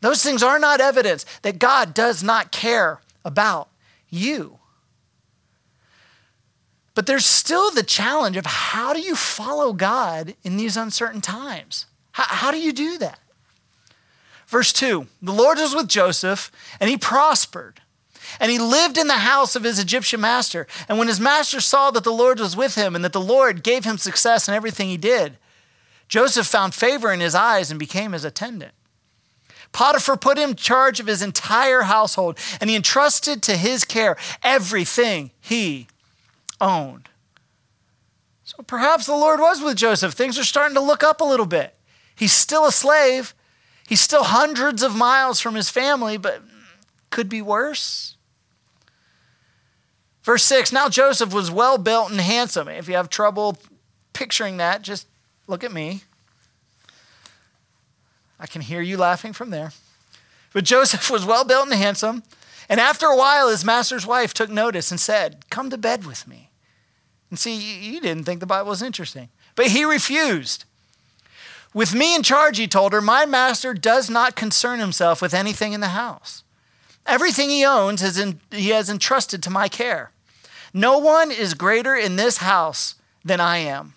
Those 0.00 0.22
things 0.22 0.42
are 0.42 0.58
not 0.58 0.80
evidence 0.80 1.24
that 1.42 1.60
God 1.60 1.94
does 1.94 2.20
not 2.20 2.50
care 2.50 3.00
about 3.24 3.68
you. 4.08 4.58
But 6.94 7.06
there's 7.06 7.26
still 7.26 7.70
the 7.70 7.82
challenge 7.82 8.36
of 8.36 8.46
how 8.46 8.92
do 8.92 9.00
you 9.00 9.16
follow 9.16 9.72
God 9.72 10.34
in 10.44 10.56
these 10.56 10.76
uncertain 10.76 11.20
times? 11.20 11.86
How, 12.12 12.24
how 12.24 12.50
do 12.50 12.58
you 12.58 12.72
do 12.72 12.98
that? 12.98 13.18
Verse 14.46 14.72
2 14.72 15.06
The 15.20 15.32
Lord 15.32 15.58
was 15.58 15.74
with 15.74 15.88
Joseph, 15.88 16.52
and 16.80 16.88
he 16.88 16.96
prospered. 16.96 17.80
And 18.40 18.50
he 18.50 18.58
lived 18.58 18.98
in 18.98 19.06
the 19.06 19.14
house 19.14 19.54
of 19.54 19.64
his 19.64 19.78
Egyptian 19.78 20.20
master. 20.20 20.66
And 20.88 20.98
when 20.98 21.08
his 21.08 21.20
master 21.20 21.60
saw 21.60 21.90
that 21.90 22.04
the 22.04 22.12
Lord 22.12 22.40
was 22.40 22.56
with 22.56 22.74
him 22.74 22.96
and 22.96 23.04
that 23.04 23.12
the 23.12 23.20
Lord 23.20 23.62
gave 23.62 23.84
him 23.84 23.98
success 23.98 24.48
in 24.48 24.54
everything 24.54 24.88
he 24.88 24.96
did, 24.96 25.36
Joseph 26.08 26.46
found 26.46 26.74
favor 26.74 27.12
in 27.12 27.20
his 27.20 27.34
eyes 27.34 27.70
and 27.70 27.78
became 27.78 28.12
his 28.12 28.24
attendant. 28.24 28.72
Potiphar 29.74 30.16
put 30.16 30.38
him 30.38 30.50
in 30.50 30.56
charge 30.56 31.00
of 31.00 31.08
his 31.08 31.20
entire 31.20 31.82
household, 31.82 32.38
and 32.60 32.70
he 32.70 32.76
entrusted 32.76 33.42
to 33.42 33.56
his 33.56 33.84
care 33.84 34.16
everything 34.42 35.32
he 35.40 35.88
owned. 36.60 37.10
So 38.44 38.62
perhaps 38.62 39.04
the 39.04 39.16
Lord 39.16 39.40
was 39.40 39.60
with 39.60 39.76
Joseph. 39.76 40.14
Things 40.14 40.38
are 40.38 40.44
starting 40.44 40.76
to 40.76 40.80
look 40.80 41.02
up 41.02 41.20
a 41.20 41.24
little 41.24 41.44
bit. 41.44 41.74
He's 42.14 42.32
still 42.32 42.64
a 42.64 42.72
slave, 42.72 43.34
he's 43.88 44.00
still 44.00 44.22
hundreds 44.22 44.82
of 44.82 44.94
miles 44.94 45.40
from 45.40 45.56
his 45.56 45.68
family, 45.68 46.16
but 46.16 46.40
could 47.10 47.28
be 47.28 47.42
worse. 47.42 48.16
Verse 50.22 50.44
6 50.44 50.70
Now 50.72 50.88
Joseph 50.88 51.34
was 51.34 51.50
well 51.50 51.78
built 51.78 52.12
and 52.12 52.20
handsome. 52.20 52.68
If 52.68 52.86
you 52.86 52.94
have 52.94 53.10
trouble 53.10 53.58
picturing 54.12 54.58
that, 54.58 54.82
just 54.82 55.08
look 55.48 55.64
at 55.64 55.72
me. 55.72 56.02
I 58.38 58.46
can 58.46 58.62
hear 58.62 58.80
you 58.80 58.96
laughing 58.96 59.32
from 59.32 59.50
there. 59.50 59.72
But 60.52 60.64
Joseph 60.64 61.10
was 61.10 61.24
well 61.24 61.44
built 61.44 61.66
and 61.66 61.74
handsome. 61.74 62.22
And 62.68 62.80
after 62.80 63.06
a 63.06 63.16
while, 63.16 63.48
his 63.48 63.64
master's 63.64 64.06
wife 64.06 64.32
took 64.32 64.50
notice 64.50 64.90
and 64.90 65.00
said, 65.00 65.48
Come 65.50 65.70
to 65.70 65.78
bed 65.78 66.06
with 66.06 66.26
me. 66.26 66.50
And 67.30 67.38
see, 67.38 67.56
you 67.56 68.00
didn't 68.00 68.24
think 68.24 68.40
the 68.40 68.46
Bible 68.46 68.70
was 68.70 68.82
interesting. 68.82 69.28
But 69.56 69.68
he 69.68 69.84
refused. 69.84 70.64
With 71.74 71.92
me 71.92 72.14
in 72.14 72.22
charge, 72.22 72.56
he 72.56 72.68
told 72.68 72.92
her, 72.92 73.00
my 73.00 73.26
master 73.26 73.74
does 73.74 74.08
not 74.08 74.36
concern 74.36 74.78
himself 74.78 75.20
with 75.20 75.34
anything 75.34 75.72
in 75.72 75.80
the 75.80 75.88
house. 75.88 76.44
Everything 77.04 77.50
he 77.50 77.64
owns 77.64 78.02
is 78.02 78.16
in, 78.16 78.40
he 78.52 78.70
has 78.70 78.88
entrusted 78.88 79.42
to 79.42 79.50
my 79.50 79.68
care. 79.68 80.12
No 80.72 80.98
one 80.98 81.32
is 81.32 81.54
greater 81.54 81.96
in 81.96 82.16
this 82.16 82.38
house 82.38 82.94
than 83.24 83.40
I 83.40 83.58
am. 83.58 83.94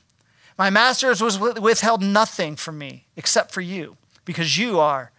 My 0.58 0.72
master 0.72 1.10
has 1.10 1.40
withheld 1.40 2.02
nothing 2.02 2.56
from 2.56 2.80
me 2.80 3.06
except 3.16 3.52
for 3.52 3.62
you, 3.62 3.98
because 4.28 4.58
you 4.58 4.80
are 4.80 5.12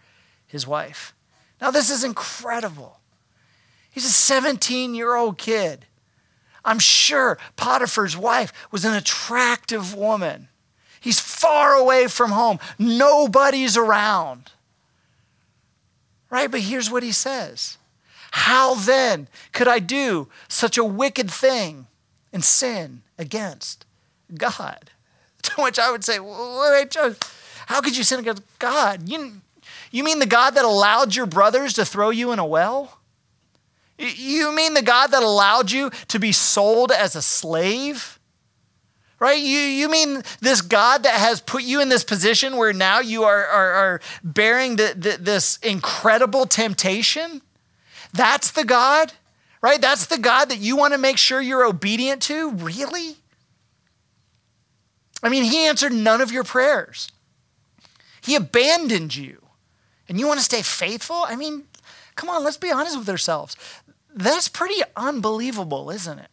his 0.45 0.67
wife. 0.67 1.13
Now, 1.59 1.71
this 1.71 1.89
is 1.89 2.03
incredible. 2.05 2.99
He's 3.89 4.05
a 4.05 4.09
17 4.09 4.93
year 4.93 5.15
old 5.15 5.37
kid. 5.37 5.85
I'm 6.63 6.79
sure 6.79 7.39
Potiphar's 7.57 8.15
wife 8.15 8.53
was 8.71 8.85
an 8.85 8.93
attractive 8.93 9.95
woman. 9.95 10.47
He's 11.01 11.19
far 11.19 11.73
away 11.73 12.07
from 12.07 12.31
home, 12.31 12.59
nobody's 12.77 13.75
around. 13.75 14.51
Right? 16.29 16.51
But 16.51 16.61
here's 16.61 16.91
what 16.91 17.01
he 17.01 17.11
says 17.11 17.77
How 18.31 18.75
then 18.75 19.27
could 19.53 19.67
I 19.67 19.79
do 19.79 20.27
such 20.47 20.77
a 20.77 20.83
wicked 20.83 21.31
thing 21.31 21.87
and 22.31 22.45
sin 22.45 23.01
against 23.17 23.85
God? 24.37 24.91
To 25.41 25.61
which 25.61 25.79
I 25.79 25.89
would 25.89 26.03
say, 26.03 26.19
wait, 26.19 26.97
how 27.69 27.81
could 27.81 27.95
you 27.95 28.03
sin 28.03 28.19
against 28.19 28.41
God? 28.57 29.07
You, 29.07 29.41
you 29.91 30.03
mean 30.03 30.17
the 30.17 30.25
God 30.25 30.55
that 30.55 30.65
allowed 30.65 31.15
your 31.15 31.27
brothers 31.27 31.73
to 31.73 31.85
throw 31.85 32.09
you 32.09 32.31
in 32.31 32.39
a 32.39 32.45
well? 32.45 32.97
You 33.99 34.55
mean 34.55 34.73
the 34.73 34.81
God 34.81 35.11
that 35.11 35.21
allowed 35.21 35.69
you 35.69 35.91
to 36.07 36.17
be 36.17 36.31
sold 36.31 36.91
as 36.91 37.15
a 37.15 37.21
slave? 37.21 38.17
Right? 39.19 39.37
You, 39.37 39.59
you 39.59 39.87
mean 39.87 40.23
this 40.41 40.61
God 40.61 41.03
that 41.03 41.13
has 41.13 41.41
put 41.41 41.61
you 41.61 41.79
in 41.79 41.89
this 41.89 42.03
position 42.03 42.57
where 42.57 42.73
now 42.73 43.01
you 43.01 43.25
are, 43.25 43.45
are, 43.45 43.71
are 43.73 44.01
bearing 44.23 44.77
the, 44.77 44.95
the, 44.97 45.17
this 45.21 45.57
incredible 45.57 46.47
temptation? 46.47 47.39
That's 48.13 48.49
the 48.49 48.65
God? 48.65 49.13
Right? 49.61 49.79
That's 49.79 50.07
the 50.07 50.17
God 50.17 50.49
that 50.49 50.57
you 50.57 50.75
want 50.75 50.93
to 50.93 50.97
make 50.97 51.19
sure 51.19 51.39
you're 51.39 51.65
obedient 51.65 52.23
to? 52.23 52.49
Really? 52.49 53.17
I 55.21 55.29
mean, 55.29 55.43
He 55.43 55.67
answered 55.67 55.93
none 55.93 56.19
of 56.19 56.31
your 56.31 56.43
prayers. 56.43 57.11
He 58.21 58.35
abandoned 58.35 59.15
you. 59.15 59.45
And 60.07 60.19
you 60.19 60.27
want 60.27 60.39
to 60.39 60.45
stay 60.45 60.61
faithful? 60.61 61.23
I 61.27 61.35
mean, 61.35 61.63
come 62.15 62.29
on, 62.29 62.43
let's 62.43 62.57
be 62.57 62.71
honest 62.71 62.97
with 62.97 63.09
ourselves. 63.09 63.55
That's 64.13 64.47
pretty 64.47 64.81
unbelievable, 64.95 65.91
isn't 65.91 66.19
it? 66.19 66.29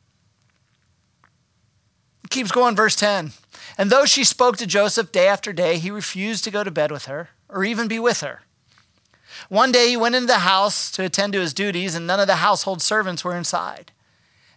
it? 2.24 2.30
Keeps 2.30 2.50
going, 2.50 2.74
verse 2.74 2.96
10. 2.96 3.32
And 3.78 3.90
though 3.90 4.04
she 4.04 4.24
spoke 4.24 4.56
to 4.56 4.66
Joseph 4.66 5.12
day 5.12 5.28
after 5.28 5.52
day, 5.52 5.78
he 5.78 5.90
refused 5.90 6.44
to 6.44 6.50
go 6.50 6.64
to 6.64 6.70
bed 6.70 6.90
with 6.90 7.04
her 7.04 7.30
or 7.48 7.64
even 7.64 7.88
be 7.88 7.98
with 7.98 8.20
her. 8.20 8.42
One 9.48 9.70
day 9.70 9.88
he 9.90 9.96
went 9.96 10.14
into 10.14 10.26
the 10.26 10.38
house 10.38 10.90
to 10.92 11.04
attend 11.04 11.34
to 11.34 11.40
his 11.40 11.52
duties, 11.52 11.94
and 11.94 12.06
none 12.06 12.20
of 12.20 12.26
the 12.26 12.36
household 12.36 12.80
servants 12.80 13.22
were 13.22 13.36
inside. 13.36 13.92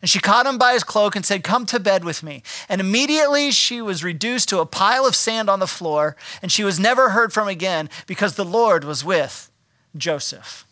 And 0.01 0.10
she 0.10 0.20
caught 0.20 0.46
him 0.46 0.58
by 0.58 0.74
his 0.74 0.84
cloak 0.84 1.15
and 1.15 1.25
said, 1.25 1.44
Come 1.44 1.65
to 1.68 1.79
bed 1.79 2.06
with 2.06 2.24
me. 2.24 2.41
And 2.70 2.79
immediately 2.79 3.51
she 3.51 3.82
was 3.82 4.03
reduced 4.03 4.48
to 4.50 4.60
a 4.60 4.65
pile 4.65 5.06
of 5.06 5.15
sand 5.15 5.50
on 5.50 5.60
the 5.60 5.68
floor, 5.68 6.15
and 6.41 6.51
she 6.51 6.63
was 6.63 6.79
never 6.79 7.10
heard 7.10 7.34
from 7.34 7.48
again 7.48 7.89
because 8.08 8.36
the 8.36 8.46
Lord 8.46 8.84
was 8.86 9.03
with 9.03 9.51
Joseph. 9.98 10.65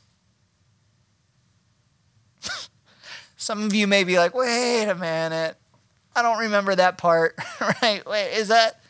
Some 3.37 3.63
of 3.63 3.73
you 3.73 3.85
may 3.85 4.03
be 4.05 4.17
like, 4.17 4.33
wait 4.33 4.85
a 4.85 4.95
minute. 4.95 5.57
I 6.15 6.21
don't 6.21 6.39
remember 6.39 6.73
that 6.75 6.97
part, 6.97 7.35
right? 7.81 8.03
Wait, 8.07 8.33
is 8.33 8.47
that? 8.47 8.81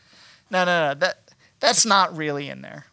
No, 0.50 0.64
no, 0.64 0.88
no. 0.88 0.94
That, 0.94 1.30
that's 1.60 1.84
not 1.84 2.16
really 2.16 2.48
in 2.48 2.62
there. 2.62 2.86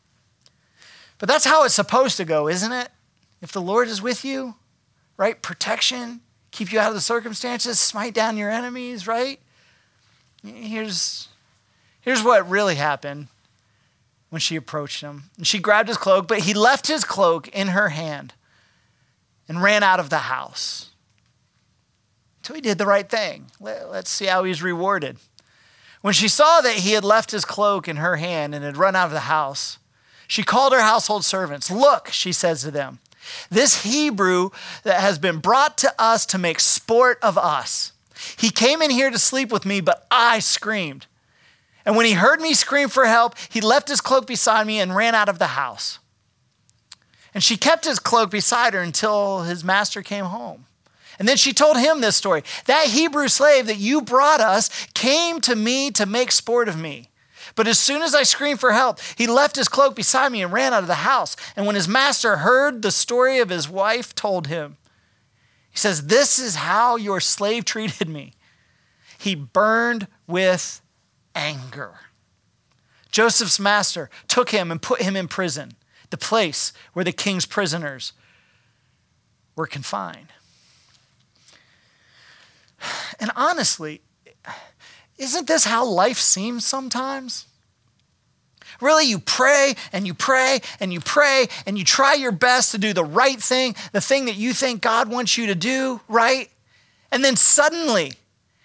But 1.20 1.30
that's 1.30 1.46
how 1.46 1.64
it's 1.64 1.74
supposed 1.74 2.18
to 2.18 2.26
go, 2.26 2.48
isn't 2.48 2.72
it? 2.72 2.90
If 3.42 3.52
the 3.52 3.62
Lord 3.62 3.88
is 3.88 4.02
with 4.02 4.26
you, 4.26 4.56
right? 5.18 5.42
Protection, 5.42 6.22
keep 6.56 6.72
you 6.72 6.80
out 6.80 6.88
of 6.88 6.96
the 6.96 7.02
circumstances, 7.02 7.80
smite 7.80 8.14
down 8.14 8.38
your 8.38 8.50
enemies, 8.50 9.08
right? 9.08 9.40
Here's, 10.44 11.28
here's 12.02 12.24
what 12.24 12.50
really 12.50 12.76
happened 12.76 13.28
when 14.30 14.40
she 14.40 14.56
approached 14.56 15.02
him. 15.02 15.24
And 15.38 15.46
she 15.46 15.60
grabbed 15.60 15.90
his 15.90 15.98
cloak, 15.98 16.28
but 16.28 16.40
he 16.40 16.54
left 16.54 16.88
his 16.88 17.04
cloak 17.04 17.50
in 17.50 17.70
her 17.70 17.90
hand 17.90 18.34
and 19.50 19.62
ran 19.62 19.84
out 19.84 20.00
of 20.00 20.10
the 20.10 20.20
house. 20.20 20.92
So 22.44 22.54
he 22.54 22.62
did 22.62 22.78
the 22.78 22.86
right 22.86 23.10
thing. 23.10 23.48
Let's 23.60 24.10
see 24.10 24.26
how 24.26 24.44
he's 24.44 24.64
rewarded. 24.64 25.18
When 26.02 26.14
she 26.14 26.28
saw 26.28 26.62
that 26.62 26.76
he 26.76 26.92
had 26.92 27.04
left 27.04 27.32
his 27.32 27.44
cloak 27.44 27.88
in 27.88 27.98
her 27.98 28.16
hand 28.16 28.56
and 28.56 28.64
had 28.64 28.78
run 28.78 28.96
out 28.96 29.08
of 29.08 29.12
the 29.12 29.22
house, 29.22 29.80
she 30.28 30.44
called 30.44 30.72
her 30.72 30.82
household 30.82 31.26
servants. 31.26 31.70
Look, 31.70 32.10
she 32.10 32.32
says 32.32 32.62
to 32.62 32.72
them, 32.72 33.00
This 33.50 33.84
Hebrew 33.84 34.50
that 34.84 35.02
has 35.02 35.20
been 35.20 35.40
brought 35.40 35.78
to 35.80 35.94
us 36.00 36.26
to 36.28 36.38
make 36.38 36.60
sport 36.60 37.20
of 37.22 37.38
us. 37.38 37.92
He 38.38 38.50
came 38.50 38.82
in 38.82 38.90
here 38.90 39.10
to 39.10 39.20
sleep 39.20 39.52
with 39.52 39.66
me, 39.66 39.82
but 39.82 40.06
I 40.10 40.40
screamed. 40.40 41.08
And 41.86 41.96
when 41.96 42.06
he 42.06 42.14
heard 42.14 42.42
me 42.42 42.54
scream 42.54 42.90
for 42.90 43.06
help, 43.06 43.36
he 43.50 43.62
left 43.62 43.90
his 43.90 44.02
cloak 44.02 44.26
beside 44.26 44.66
me 44.66 44.80
and 44.80 44.96
ran 44.96 45.14
out 45.14 45.30
of 45.30 45.40
the 45.40 45.48
house. 45.48 46.00
And 47.34 47.44
she 47.44 47.58
kept 47.58 47.86
his 47.86 48.00
cloak 48.00 48.32
beside 48.32 48.74
her 48.74 48.80
until 48.80 49.42
his 49.42 49.64
master 49.64 50.02
came 50.02 50.26
home. 50.26 50.66
And 51.20 51.28
then 51.28 51.38
she 51.38 51.54
told 51.54 51.78
him 51.78 52.02
this 52.02 52.16
story 52.16 52.44
That 52.66 52.88
Hebrew 52.88 53.28
slave 53.28 53.68
that 53.68 53.78
you 53.78 54.02
brought 54.02 54.42
us 54.42 54.70
came 54.94 55.40
to 55.42 55.56
me 55.56 55.92
to 55.92 56.06
make 56.06 56.32
sport 56.32 56.68
of 56.68 56.80
me. 56.80 57.10
But 57.54 57.68
as 57.68 57.78
soon 57.78 58.02
as 58.02 58.16
I 58.16 58.24
screamed 58.24 58.60
for 58.60 58.72
help, 58.72 59.00
he 59.18 59.28
left 59.28 59.56
his 59.56 59.68
cloak 59.68 59.96
beside 59.96 60.32
me 60.32 60.42
and 60.42 60.52
ran 60.52 60.74
out 60.74 60.82
of 60.82 60.88
the 60.88 60.96
house. 60.96 61.36
And 61.56 61.66
when 61.66 61.76
his 61.76 61.88
master 61.88 62.38
heard 62.38 62.82
the 62.82 62.92
story 62.92 63.40
of 63.40 63.50
his 63.50 63.70
wife 63.70 64.16
told 64.16 64.48
him, 64.48 64.78
he 65.70 65.78
says, 65.78 66.08
This 66.08 66.40
is 66.40 66.56
how 66.56 66.96
your 66.96 67.20
slave 67.20 67.66
treated 67.66 68.10
me. 68.10 68.34
He 69.18 69.36
burned 69.36 70.08
with 70.28 70.82
anger. 71.36 71.96
Joseph's 73.12 73.60
master 73.60 74.10
took 74.28 74.50
him 74.50 74.72
and 74.72 74.82
put 74.82 75.02
him 75.02 75.16
in 75.16 75.28
prison, 75.28 75.74
the 76.10 76.18
place 76.18 76.74
where 76.94 77.06
the 77.06 77.12
king's 77.12 77.46
prisoners 77.46 78.14
were 79.56 79.68
confined. 79.68 80.34
And 83.20 83.32
honestly, 83.36 84.02
isn't 85.18 85.48
this 85.48 85.66
how 85.66 85.86
life 85.86 86.18
seems 86.18 86.66
sometimes? 86.66 87.46
Really, 88.82 89.06
you 89.06 89.20
pray 89.20 89.76
and 89.94 90.06
you 90.06 90.14
pray 90.14 90.60
and 90.80 90.92
you 90.92 91.00
pray 91.00 91.48
and 91.66 91.78
you 91.78 91.84
try 91.84 92.14
your 92.14 92.32
best 92.32 92.72
to 92.72 92.78
do 92.78 92.94
the 92.94 93.06
right 93.06 93.42
thing, 93.42 93.76
the 93.94 94.02
thing 94.02 94.26
that 94.26 94.36
you 94.36 94.54
think 94.54 94.82
God 94.82 95.10
wants 95.10 95.38
you 95.38 95.48
to 95.48 95.56
do, 95.56 96.02
right? 96.08 96.50
And 97.12 97.24
then 97.24 97.38
suddenly, 97.38 98.14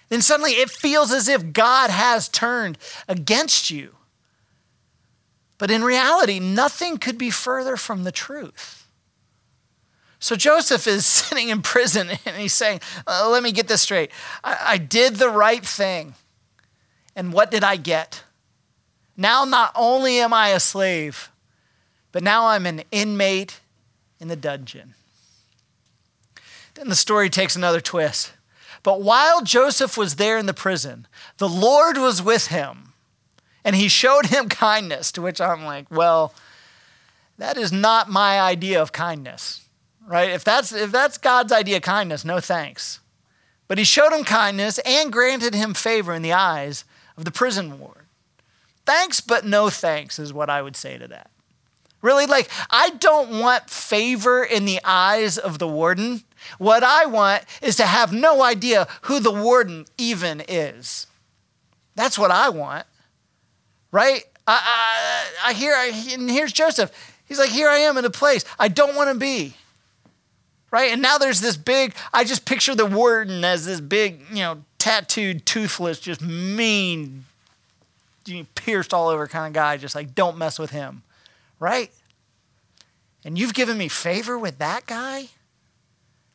then 0.09 0.23
suddenly 0.23 0.53
it 0.53 0.71
feels 0.71 1.13
as 1.13 1.29
if 1.29 1.53
God 1.53 1.91
has 1.91 2.29
turned 2.29 2.79
against 3.07 3.71
you. 3.71 3.95
But 5.59 5.71
in 5.71 5.85
reality, 5.85 6.41
nothing 6.41 6.97
could 6.97 7.19
be 7.19 7.31
further 7.31 7.77
from 7.77 8.03
the 8.03 8.11
truth. 8.11 8.89
So 10.19 10.35
Joseph 10.35 10.87
is 10.87 11.07
sitting 11.07 11.51
in 11.51 11.63
prison 11.63 12.11
and 12.27 12.37
he's 12.37 12.55
saying, 12.55 12.81
uh, 13.07 13.29
Let 13.31 13.43
me 13.43 13.53
get 13.53 13.69
this 13.69 13.83
straight. 13.83 14.11
I, 14.43 14.57
I 14.61 14.79
did 14.79 15.17
the 15.17 15.29
right 15.29 15.65
thing. 15.65 16.15
And 17.21 17.35
what 17.35 17.51
did 17.51 17.63
I 17.63 17.77
get? 17.77 18.23
Now, 19.15 19.45
not 19.45 19.73
only 19.77 20.21
am 20.21 20.33
I 20.33 20.49
a 20.49 20.59
slave, 20.59 21.31
but 22.13 22.23
now 22.23 22.47
I'm 22.47 22.65
an 22.65 22.83
inmate 22.91 23.61
in 24.19 24.29
the 24.29 24.37
dungeon. 24.37 24.95
Then 26.73 26.89
the 26.89 26.95
story 26.95 27.29
takes 27.29 27.55
another 27.55 27.83
twist. 27.83 28.33
But 28.83 29.03
while 29.03 29.43
Joseph 29.43 29.99
was 29.99 30.17
there 30.17 30.39
in 30.39 30.47
the 30.47 30.55
prison, 30.55 31.07
the 31.37 31.47
Lord 31.47 31.99
was 31.99 32.23
with 32.23 32.47
him 32.47 32.95
and 33.67 33.77
he 33.77 33.89
showed 33.89 34.25
him 34.25 34.49
kindness, 34.49 35.13
to 35.13 35.21
which 35.21 35.43
I'm 35.43 35.67
like, 35.67 35.91
well, 35.91 36.33
that 37.37 37.59
is 37.59 37.71
not 37.71 38.09
my 38.09 38.41
idea 38.41 38.81
of 38.81 38.93
kindness, 38.93 39.67
right? 40.07 40.31
If 40.31 40.43
that's, 40.43 40.73
if 40.73 40.91
that's 40.91 41.19
God's 41.19 41.53
idea 41.53 41.77
of 41.77 41.83
kindness, 41.83 42.25
no 42.25 42.41
thanks. 42.41 43.01
But 43.69 43.77
he 43.77 43.85
showed 43.85 44.15
him 44.15 44.25
kindness 44.25 44.79
and 44.87 45.13
granted 45.13 45.55
him 45.55 45.75
favor 45.75 46.15
in 46.15 46.23
the 46.23 46.33
eyes 46.33 46.87
of 47.17 47.25
the 47.25 47.31
prison 47.31 47.79
ward. 47.79 48.07
Thanks, 48.87 49.21
but 49.21 49.45
no 49.45 49.71
thanks 49.71 50.19
is 50.19 50.33
what 50.33 50.51
I 50.51 50.63
would 50.63 50.77
say 50.77 50.99
to 50.99 51.07
that. 51.09 51.31
Really, 52.03 52.25
like, 52.25 52.49
I 52.71 52.91
don't 52.91 53.41
want 53.41 53.69
favor 53.69 54.43
in 54.43 54.65
the 54.65 54.81
eyes 54.85 55.37
of 55.37 55.59
the 55.59 55.69
warden. 55.69 56.23
What 56.57 56.83
I 56.83 57.05
want 57.05 57.45
is 57.61 57.77
to 57.77 57.85
have 57.85 58.11
no 58.13 58.43
idea 58.43 58.89
who 59.03 59.21
the 59.21 59.31
warden 59.31 59.85
even 59.99 60.43
is. 60.49 61.07
That's 61.95 62.19
what 62.19 62.31
I 62.31 62.49
want, 62.49 62.87
right? 63.93 64.25
I, 64.47 65.33
I, 65.45 65.51
I 65.51 65.53
hear, 65.53 65.75
I, 65.75 65.93
and 66.15 66.31
here's 66.31 66.53
Joseph. 66.53 66.91
He's 67.27 67.39
like, 67.39 67.51
here 67.51 67.69
I 67.69 67.79
am 67.79 67.99
in 67.99 68.07
a 68.07 68.11
place 68.11 68.45
I 68.59 68.69
don't 68.69 68.97
want 68.97 69.11
to 69.11 69.19
be, 69.19 69.55
right? 70.71 70.93
And 70.93 71.03
now 71.03 71.19
there's 71.19 71.43
this 71.43 71.59
big, 71.59 71.95
I 72.15 72.25
just 72.25 72.47
picture 72.47 72.75
the 72.75 72.87
warden 72.87 73.45
as 73.45 73.67
this 73.67 73.81
big, 73.81 74.23
you 74.31 74.37
know, 74.37 74.65
tattooed, 74.81 75.47
toothless, 75.47 76.01
just 76.01 76.21
mean, 76.21 77.27
pierced 78.55 78.93
all 78.93 79.09
over 79.09 79.29
kind 79.29 79.47
of 79.47 79.53
guy, 79.53 79.77
just 79.77 79.95
like, 79.95 80.15
don't 80.15 80.37
mess 80.37 80.59
with 80.59 80.71
him, 80.71 81.03
right? 81.61 81.91
And 83.25 83.39
you've 83.39 83.55
given 83.55 83.79
me 83.79 83.89
favor 83.89 84.39
with 84.39 84.59
that 84.59 84.87
guy? 84.87 85.29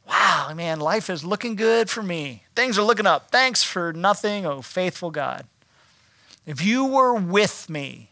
Wow, 0.07 0.53
man, 0.55 0.79
life 0.79 1.09
is 1.09 1.25
looking 1.25 1.55
good 1.55 1.89
for 1.89 2.03
me. 2.03 2.43
Things 2.55 2.77
are 2.77 2.83
looking 2.83 3.07
up. 3.07 3.31
Thanks 3.31 3.63
for 3.63 3.91
nothing, 3.91 4.45
oh 4.45 4.61
faithful 4.61 5.09
God. 5.09 5.45
If 6.45 6.63
you 6.63 6.85
were 6.85 7.15
with 7.15 7.69
me, 7.69 8.09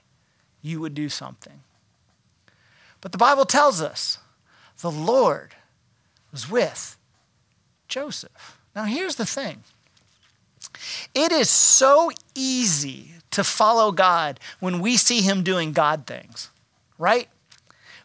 you 0.63 0.79
would 0.79 0.95
do 0.95 1.07
something. 1.07 1.61
But 2.99 3.11
the 3.11 3.17
Bible 3.17 3.45
tells 3.45 3.79
us 3.79 4.17
the 4.81 4.89
Lord 4.89 5.53
was 6.31 6.49
with 6.49 6.97
Joseph. 7.87 8.57
Now, 8.75 8.85
here's 8.85 9.17
the 9.17 9.25
thing 9.25 9.63
it 11.13 11.31
is 11.31 11.49
so 11.49 12.11
easy 12.35 13.13
to 13.31 13.43
follow 13.43 13.91
God 13.91 14.39
when 14.59 14.79
we 14.79 14.97
see 14.97 15.21
Him 15.21 15.43
doing 15.43 15.73
God 15.73 16.05
things, 16.05 16.49
right? 16.97 17.27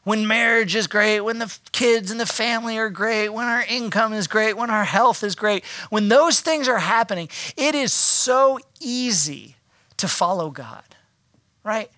When 0.04 0.26
marriage 0.26 0.74
is 0.74 0.86
great, 0.86 1.20
when 1.20 1.38
the 1.38 1.54
kids 1.72 2.10
and 2.10 2.18
the 2.18 2.26
family 2.26 2.78
are 2.78 2.88
great, 2.88 3.28
when 3.28 3.46
our 3.46 3.62
income 3.62 4.14
is 4.14 4.26
great, 4.26 4.56
when 4.56 4.70
our 4.70 4.84
health 4.84 5.22
is 5.22 5.34
great, 5.34 5.64
when 5.90 6.08
those 6.08 6.40
things 6.40 6.66
are 6.66 6.78
happening, 6.78 7.28
it 7.56 7.74
is 7.74 7.92
so 7.92 8.58
easy 8.80 9.56
to 9.98 10.08
follow 10.08 10.50
God, 10.50 10.96
right? 11.62 11.90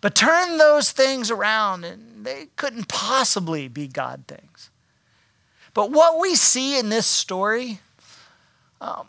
But 0.00 0.14
turn 0.14 0.58
those 0.58 0.90
things 0.90 1.30
around 1.30 1.84
and 1.84 2.26
they 2.26 2.48
couldn't 2.56 2.88
possibly 2.88 3.68
be 3.68 3.86
God 3.86 4.24
things. 4.26 4.70
But 5.72 5.90
what 5.90 6.20
we 6.20 6.34
see 6.34 6.78
in 6.78 6.88
this 6.88 7.06
story 7.06 7.80
um, 8.80 9.08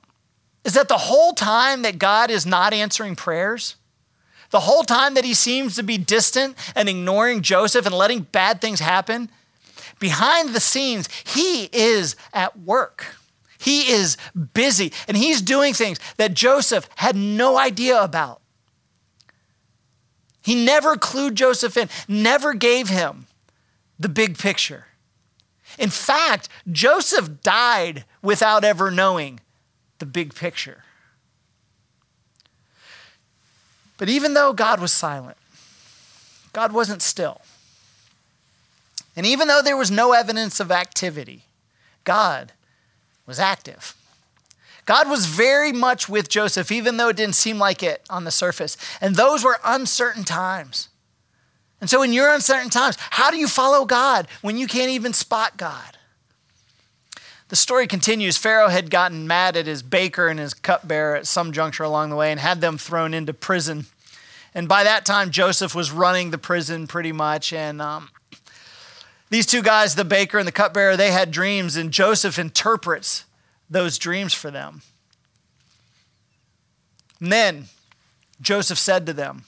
is 0.65 0.73
that 0.73 0.89
the 0.89 0.97
whole 0.97 1.33
time 1.33 1.83
that 1.83 1.99
God 1.99 2.31
is 2.31 2.45
not 2.45 2.73
answering 2.73 3.15
prayers, 3.15 3.75
the 4.49 4.59
whole 4.61 4.83
time 4.83 5.13
that 5.13 5.23
he 5.23 5.35
seems 5.35 5.75
to 5.75 5.83
be 5.83 5.97
distant 5.97 6.57
and 6.75 6.89
ignoring 6.89 7.43
Joseph 7.43 7.85
and 7.85 7.95
letting 7.95 8.21
bad 8.21 8.59
things 8.59 8.79
happen, 8.79 9.29
behind 9.99 10.49
the 10.49 10.59
scenes, 10.59 11.07
he 11.23 11.69
is 11.71 12.15
at 12.33 12.59
work. 12.59 13.05
He 13.59 13.91
is 13.91 14.17
busy 14.53 14.91
and 15.07 15.15
he's 15.15 15.41
doing 15.41 15.73
things 15.73 15.99
that 16.17 16.33
Joseph 16.33 16.89
had 16.95 17.15
no 17.15 17.57
idea 17.57 18.01
about. 18.01 18.41
He 20.41 20.55
never 20.55 20.95
clued 20.95 21.35
Joseph 21.35 21.77
in, 21.77 21.89
never 22.07 22.53
gave 22.53 22.89
him 22.89 23.27
the 23.99 24.09
big 24.09 24.37
picture. 24.37 24.85
In 25.77 25.89
fact, 25.89 26.49
Joseph 26.71 27.41
died 27.41 28.05
without 28.21 28.63
ever 28.63 28.89
knowing 28.89 29.39
the 30.05 30.11
big 30.11 30.35
picture. 30.35 30.83
But 33.97 34.07
even 34.07 34.35
though 34.35 34.53
God 34.53 34.79
was 34.79 34.91
silent, 34.91 35.37
God 36.53 36.71
wasn't 36.71 37.01
still. 37.01 37.41
And 39.15 39.25
even 39.25 39.47
though 39.47 39.61
there 39.63 39.77
was 39.77 39.89
no 39.89 40.11
evidence 40.11 40.59
of 40.59 40.71
activity, 40.71 41.45
God 42.03 42.51
was 43.25 43.39
active. 43.39 43.95
God 44.85 45.09
was 45.09 45.25
very 45.25 45.71
much 45.71 46.07
with 46.07 46.29
Joseph, 46.29 46.71
even 46.71 46.97
though 46.97 47.09
it 47.09 47.17
didn't 47.17 47.35
seem 47.35 47.57
like 47.57 47.81
it 47.81 48.03
on 48.07 48.25
the 48.25 48.31
surface. 48.31 48.77
And 49.01 49.15
those 49.15 49.43
were 49.43 49.57
uncertain 49.63 50.23
times. 50.23 50.89
And 51.81 51.89
so, 51.89 52.03
in 52.03 52.13
your 52.13 52.31
uncertain 52.31 52.69
times, 52.69 52.95
how 52.99 53.31
do 53.31 53.37
you 53.37 53.47
follow 53.47 53.85
God 53.85 54.27
when 54.41 54.57
you 54.57 54.67
can't 54.67 54.91
even 54.91 55.13
spot 55.13 55.57
God? 55.57 55.97
The 57.47 57.55
story 57.55 57.85
continues 57.85 58.37
Pharaoh 58.37 58.69
had 58.69 58.89
gotten 58.89 59.27
mad 59.27 59.55
at 59.55 59.67
his 59.67 59.83
baker 59.83 60.27
and 60.27 60.39
his 60.39 60.53
cupbearer 60.53 61.15
at 61.15 61.27
some 61.27 61.51
juncture 61.51 61.83
along 61.83 62.09
the 62.09 62.15
way 62.15 62.31
and 62.31 62.39
had 62.39 62.59
them 62.59 62.77
thrown 62.77 63.13
into 63.13 63.33
prison. 63.33 63.85
And 64.55 64.67
by 64.67 64.83
that 64.83 65.05
time, 65.05 65.29
Joseph 65.29 65.75
was 65.75 65.91
running 65.91 66.31
the 66.31 66.39
prison 66.39 66.87
pretty 66.87 67.11
much. 67.11 67.53
And 67.53 67.81
um, 67.81 68.09
these 69.29 69.45
two 69.45 69.61
guys, 69.61 69.93
the 69.93 70.05
baker 70.05 70.39
and 70.39 70.47
the 70.47 70.51
cupbearer, 70.51 70.97
they 70.97 71.11
had 71.11 71.29
dreams, 71.29 71.75
and 71.75 71.91
Joseph 71.91 72.39
interprets 72.39 73.25
those 73.69 73.97
dreams 73.99 74.33
for 74.33 74.49
them. 74.49 74.81
And 77.19 77.31
then 77.31 77.65
Joseph 78.41 78.79
said 78.79 79.05
to 79.05 79.13
them, 79.13 79.43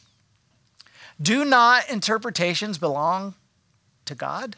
Do 1.22 1.46
not 1.46 1.90
interpretations 1.90 2.78
belong 2.78 3.34
to 4.06 4.14
God? 4.14 4.56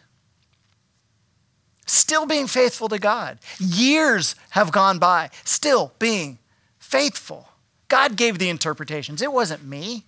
Still 1.91 2.25
being 2.25 2.47
faithful 2.47 2.89
to 2.89 2.99
God. 2.99 3.39
Years 3.59 4.35
have 4.51 4.71
gone 4.71 4.99
by, 4.99 5.29
still 5.43 5.93
being 5.99 6.39
faithful. 6.77 7.49
God 7.87 8.15
gave 8.15 8.39
the 8.39 8.49
interpretations, 8.49 9.21
it 9.21 9.33
wasn't 9.33 9.65
me. 9.65 10.05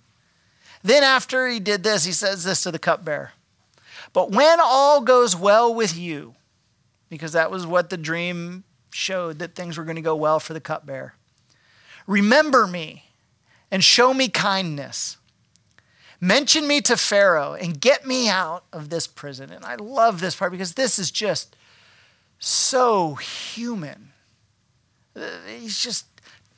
Then, 0.84 1.04
after 1.04 1.46
he 1.48 1.60
did 1.60 1.84
this, 1.84 2.04
he 2.04 2.12
says 2.12 2.42
this 2.42 2.62
to 2.62 2.72
the 2.72 2.78
cupbearer 2.78 3.32
But 4.12 4.30
when 4.30 4.58
all 4.60 5.00
goes 5.00 5.36
well 5.36 5.72
with 5.72 5.96
you, 5.96 6.34
because 7.08 7.32
that 7.32 7.50
was 7.50 7.66
what 7.66 7.90
the 7.90 7.96
dream 7.96 8.64
showed 8.90 9.38
that 9.38 9.54
things 9.54 9.78
were 9.78 9.84
going 9.84 9.96
to 9.96 10.02
go 10.02 10.16
well 10.16 10.40
for 10.40 10.54
the 10.54 10.60
cupbearer, 10.60 11.14
remember 12.06 12.66
me 12.66 13.04
and 13.70 13.84
show 13.84 14.12
me 14.12 14.28
kindness. 14.28 15.18
Mention 16.20 16.68
me 16.68 16.80
to 16.82 16.96
Pharaoh 16.96 17.54
and 17.54 17.80
get 17.80 18.06
me 18.06 18.28
out 18.28 18.64
of 18.72 18.90
this 18.90 19.08
prison. 19.08 19.50
And 19.50 19.64
I 19.64 19.74
love 19.74 20.20
this 20.20 20.36
part 20.36 20.52
because 20.52 20.74
this 20.74 20.98
is 20.98 21.10
just 21.10 21.56
so 22.44 23.14
human. 23.14 24.08
Uh, 25.14 25.28
he's 25.46 25.78
just, 25.78 26.06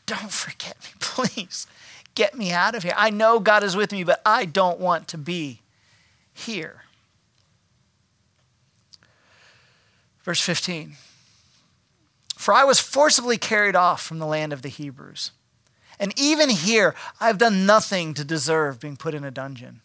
don't 0.06 0.32
forget 0.32 0.76
me, 0.82 0.90
please. 0.98 1.66
Get 2.14 2.38
me 2.38 2.52
out 2.52 2.74
of 2.74 2.84
here. 2.84 2.94
I 2.96 3.10
know 3.10 3.38
God 3.38 3.62
is 3.62 3.76
with 3.76 3.92
me, 3.92 4.02
but 4.02 4.22
I 4.24 4.46
don't 4.46 4.80
want 4.80 5.08
to 5.08 5.18
be 5.18 5.60
here. 6.32 6.84
Verse 10.22 10.40
15 10.40 10.94
For 12.34 12.54
I 12.54 12.64
was 12.64 12.80
forcibly 12.80 13.36
carried 13.36 13.76
off 13.76 14.00
from 14.00 14.20
the 14.20 14.26
land 14.26 14.54
of 14.54 14.62
the 14.62 14.70
Hebrews. 14.70 15.32
And 16.00 16.18
even 16.18 16.48
here, 16.48 16.94
I've 17.20 17.38
done 17.38 17.66
nothing 17.66 18.14
to 18.14 18.24
deserve 18.24 18.80
being 18.80 18.96
put 18.96 19.12
in 19.12 19.22
a 19.22 19.30
dungeon. 19.30 19.82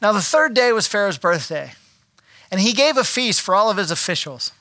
Now, 0.00 0.12
the 0.12 0.22
third 0.22 0.54
day 0.54 0.72
was 0.72 0.86
Pharaoh's 0.86 1.18
birthday 1.18 1.72
and 2.50 2.60
he 2.60 2.72
gave 2.72 2.96
a 2.96 3.04
feast 3.04 3.40
for 3.40 3.54
all 3.54 3.70
of 3.70 3.76
his 3.76 3.90
officials. 3.90 4.52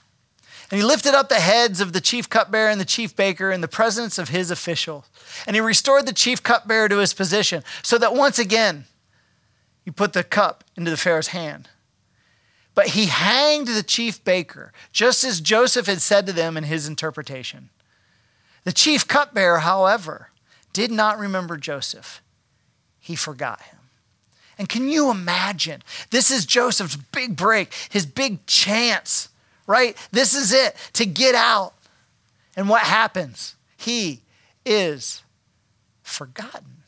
And 0.71 0.79
he 0.79 0.85
lifted 0.85 1.15
up 1.15 1.29
the 1.29 1.35
heads 1.35 1.81
of 1.81 1.93
the 1.93 2.01
chief 2.01 2.29
cupbearer 2.29 2.69
and 2.69 2.79
the 2.79 2.85
chief 2.85 3.15
baker 3.15 3.51
in 3.51 3.61
the 3.61 3.67
presence 3.67 4.19
of 4.19 4.29
his 4.29 4.51
officials. 4.51 5.05
And 5.47 5.55
he 5.55 5.61
restored 5.61 6.05
the 6.05 6.13
chief 6.13 6.43
cupbearer 6.43 6.87
to 6.89 6.97
his 6.97 7.13
position, 7.13 7.63
so 7.81 7.97
that 7.97 8.13
once 8.13 8.37
again 8.37 8.85
he 9.83 9.89
put 9.89 10.13
the 10.13 10.23
cup 10.23 10.63
into 10.77 10.91
the 10.91 10.97
Pharaoh's 10.97 11.29
hand. 11.29 11.69
But 12.75 12.89
he 12.89 13.07
hanged 13.07 13.67
the 13.67 13.83
chief 13.83 14.23
baker, 14.23 14.71
just 14.91 15.23
as 15.23 15.41
Joseph 15.41 15.87
had 15.87 16.01
said 16.01 16.27
to 16.27 16.33
them 16.33 16.55
in 16.55 16.65
his 16.65 16.87
interpretation. 16.87 17.71
The 18.63 18.71
chief 18.71 19.07
cupbearer, 19.07 19.59
however, 19.59 20.29
did 20.71 20.91
not 20.91 21.17
remember 21.17 21.57
Joseph, 21.57 22.21
he 22.99 23.15
forgot 23.15 23.61
him. 23.63 23.78
And 24.59 24.67
can 24.67 24.89
you 24.89 25.09
imagine? 25.09 25.81
This 26.11 26.29
is 26.29 26.45
Joseph's 26.45 26.97
big 26.97 27.37
break, 27.37 27.73
his 27.89 28.05
big 28.05 28.45
chance, 28.45 29.29
right? 29.65 29.95
This 30.11 30.35
is 30.35 30.51
it 30.51 30.75
to 30.93 31.05
get 31.05 31.33
out. 31.33 31.73
And 32.57 32.67
what 32.67 32.81
happens? 32.81 33.55
He 33.77 34.21
is 34.65 35.23
forgotten. 36.03 36.83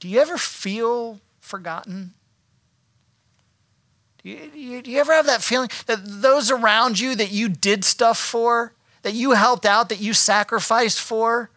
Do 0.00 0.08
you 0.08 0.20
ever 0.20 0.38
feel 0.38 1.20
forgotten? 1.40 2.14
Do 4.22 4.30
you, 4.30 4.82
do 4.82 4.90
you, 4.90 4.98
ever 4.98 5.12
have 5.12 5.26
that 5.26 5.42
feeling 5.42 5.68
that 5.84 6.00
those 6.02 6.50
around 6.50 6.98
you 6.98 7.14
that 7.14 7.30
you 7.30 7.50
did 7.50 7.84
stuff 7.84 8.18
for, 8.18 8.72
that 9.02 9.12
you 9.12 9.32
helped 9.32 9.66
out, 9.66 9.90
that 9.90 10.00
you 10.00 10.14
sacrificed 10.14 11.00
for, 11.00 11.50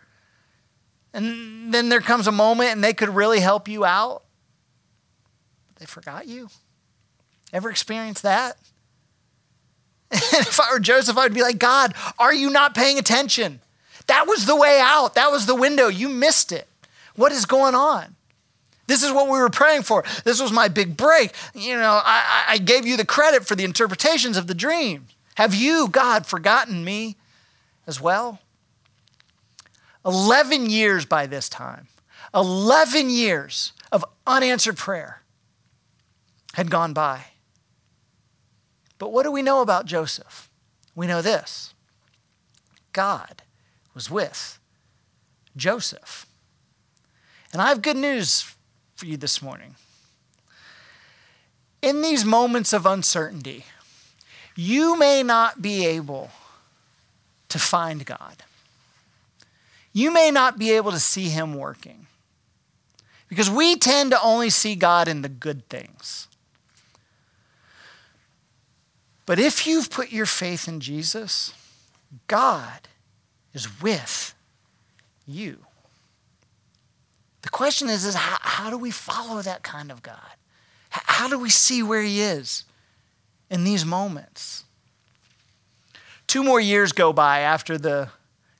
and 1.14 1.74
then 1.74 1.90
there 1.90 2.02
comes 2.02 2.28
a 2.28 2.32
moment 2.32 2.72
and 2.72 2.84
they 2.84 2.94
could 2.94 3.10
really 3.10 3.40
help 3.40 3.68
you 3.68 3.86
out. 3.86 4.24
They 5.80 5.86
forgot 5.86 6.28
you. 6.28 6.50
Ever 7.52 7.70
experienced 7.70 8.24
that? 8.24 8.58
if 10.12 10.60
I 10.60 10.72
were 10.72 10.80
Joseph, 10.80 11.18
I 11.18 11.24
would 11.24 11.34
be 11.34 11.42
like, 11.42 11.60
God, 11.60 11.94
are 12.18 12.34
you 12.34 12.50
not 12.50 12.76
paying 12.76 12.98
attention? 12.98 13.62
That 14.08 14.28
was 14.28 14.46
the 14.46 14.56
way 14.56 14.80
out. 14.82 15.16
That 15.16 15.32
was 15.32 15.46
the 15.46 15.56
window. 15.56 15.88
You 15.88 16.10
missed 16.10 16.52
it. 16.52 16.68
What 17.16 17.32
is 17.32 17.46
going 17.46 17.76
on? 17.76 18.16
This 18.88 19.04
is 19.04 19.12
what 19.12 19.26
we 19.26 19.38
were 19.38 19.50
praying 19.50 19.84
for. 19.84 20.04
This 20.24 20.42
was 20.42 20.52
my 20.52 20.68
big 20.68 20.98
break. 20.98 21.34
You 21.54 21.76
know, 21.76 22.02
I, 22.04 22.46
I 22.50 22.58
gave 22.58 22.88
you 22.88 22.98
the 22.98 23.06
credit 23.06 23.46
for 23.46 23.56
the 23.56 23.64
interpretations 23.64 24.36
of 24.36 24.48
the 24.48 24.56
dream. 24.56 25.08
Have 25.36 25.54
you, 25.54 25.90
God, 25.90 26.26
forgotten 26.26 26.84
me 26.84 27.16
as 27.86 28.02
well? 28.02 28.40
11 30.10 30.72
years 30.72 31.06
by 31.06 31.28
this 31.28 31.48
time, 31.48 31.88
11 32.34 33.12
years 33.12 33.74
of 33.92 34.04
unanswered 34.26 34.76
prayer 34.76 35.22
had 36.56 36.72
gone 36.72 36.94
by. 36.94 37.26
But 38.98 39.12
what 39.12 39.22
do 39.22 39.32
we 39.32 39.44
know 39.44 39.62
about 39.62 39.86
Joseph? 39.86 40.50
We 40.96 41.06
know 41.06 41.22
this 41.22 41.76
God 42.92 43.44
was 43.94 44.10
with 44.10 44.58
Joseph. 45.56 46.26
And 47.54 47.62
I 47.62 47.70
have 47.70 47.84
good 47.84 47.98
news 47.98 48.52
for 48.96 49.06
you 49.06 49.16
this 49.16 49.44
morning. 49.44 49.76
In 51.84 52.02
these 52.02 52.26
moments 52.26 52.74
of 52.74 52.88
uncertainty, 52.88 53.66
you 54.56 54.98
may 54.98 55.22
not 55.22 55.62
be 55.62 55.86
able 55.86 56.32
to 57.50 57.60
find 57.60 58.06
God 58.06 58.44
you 59.94 60.12
may 60.12 60.32
not 60.32 60.58
be 60.58 60.72
able 60.72 60.92
to 60.92 61.00
see 61.00 61.30
him 61.30 61.56
working. 61.56 62.08
Because 63.28 63.50
we 63.50 63.76
tend 63.76 64.12
to 64.12 64.22
only 64.22 64.50
see 64.50 64.76
God 64.76 65.08
in 65.08 65.22
the 65.22 65.30
good 65.30 65.68
things. 65.70 66.28
But 69.26 69.40
if 69.40 69.68
you've 69.68 69.92
put 69.92 70.12
your 70.12 70.26
faith 70.26 70.68
in 70.68 70.80
Jesus, 70.80 71.54
God 72.28 72.88
is 73.54 73.82
with 73.82 74.34
you. 75.28 75.60
The 77.44 77.50
question 77.50 77.90
is, 77.90 78.06
is 78.06 78.16
how, 78.16 78.38
how 78.42 78.70
do 78.72 78.78
we 78.78 78.90
follow 78.90 79.42
that 79.44 79.62
kind 79.62 79.92
of 79.92 80.02
God? 80.02 80.18
How 80.90 81.30
do 81.30 81.38
we 81.38 81.50
see 81.50 81.84
where 81.84 82.02
He 82.02 82.22
is 82.22 82.64
in 83.52 83.64
these 83.64 83.86
moments? 83.86 84.64
Two 86.26 86.44
more 86.44 86.60
years 86.60 86.92
go 86.92 87.14
by 87.14 87.40
after 87.40 87.78
the 87.78 88.10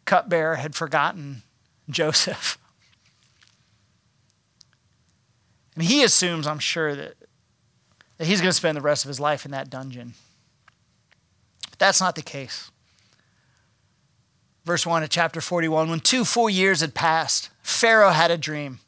cupbearer 0.10 0.56
had 0.56 0.74
forgotten 0.74 1.44
Joseph. 1.90 2.58
And 5.76 5.88
he 5.88 6.04
assumes, 6.04 6.46
I'm 6.46 6.60
sure, 6.60 6.94
that, 6.94 7.14
that 8.18 8.28
he's 8.28 8.42
going 8.42 8.50
to 8.50 8.54
spend 8.54 8.76
the 8.76 8.82
rest 8.82 9.06
of 9.06 9.08
his 9.08 9.18
life 9.18 9.46
in 9.46 9.52
that 9.52 9.70
dungeon. 9.70 10.14
But 11.70 11.80
that's 11.80 12.02
not 12.02 12.16
the 12.16 12.22
case. 12.22 12.70
Verse 14.66 14.86
1 14.86 15.04
of 15.04 15.10
chapter 15.10 15.40
41 15.40 15.90
When 15.90 16.02
two 16.02 16.26
full 16.26 16.50
years 16.50 16.82
had 16.82 16.94
passed, 16.94 17.50
Pharaoh 17.62 18.10
had 18.10 18.30
a 18.30 18.38
dream. 18.38 18.80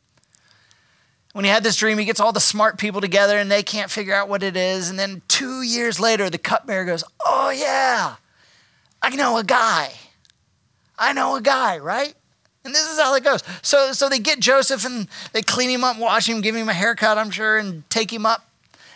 When 1.31 1.45
he 1.45 1.51
had 1.51 1.63
this 1.63 1.77
dream, 1.77 1.97
he 1.97 2.03
gets 2.03 2.19
all 2.19 2.33
the 2.33 2.41
smart 2.41 2.77
people 2.77 2.99
together 2.99 3.37
and 3.37 3.49
they 3.49 3.63
can't 3.63 3.89
figure 3.89 4.13
out 4.13 4.27
what 4.27 4.43
it 4.43 4.57
is. 4.57 4.89
And 4.89 4.99
then 4.99 5.21
two 5.29 5.61
years 5.61 5.97
later, 5.97 6.29
the 6.29 6.37
cupbearer 6.37 6.83
goes, 6.83 7.05
Oh, 7.25 7.51
yeah, 7.51 8.15
I 9.01 9.15
know 9.15 9.37
a 9.37 9.45
guy. 9.45 9.93
I 11.01 11.13
know 11.13 11.35
a 11.35 11.41
guy, 11.41 11.79
right? 11.79 12.13
And 12.63 12.75
this 12.75 12.87
is 12.87 12.99
how 12.99 13.15
it 13.15 13.23
goes. 13.23 13.43
So, 13.63 13.91
so 13.91 14.07
they 14.07 14.19
get 14.19 14.39
Joseph 14.39 14.85
and 14.85 15.07
they 15.33 15.41
clean 15.41 15.71
him 15.71 15.83
up, 15.83 15.97
wash 15.97 16.29
him, 16.29 16.41
give 16.41 16.55
him 16.55 16.69
a 16.69 16.73
haircut, 16.73 17.17
I'm 17.17 17.31
sure, 17.31 17.57
and 17.57 17.89
take 17.89 18.13
him 18.13 18.23
up 18.23 18.47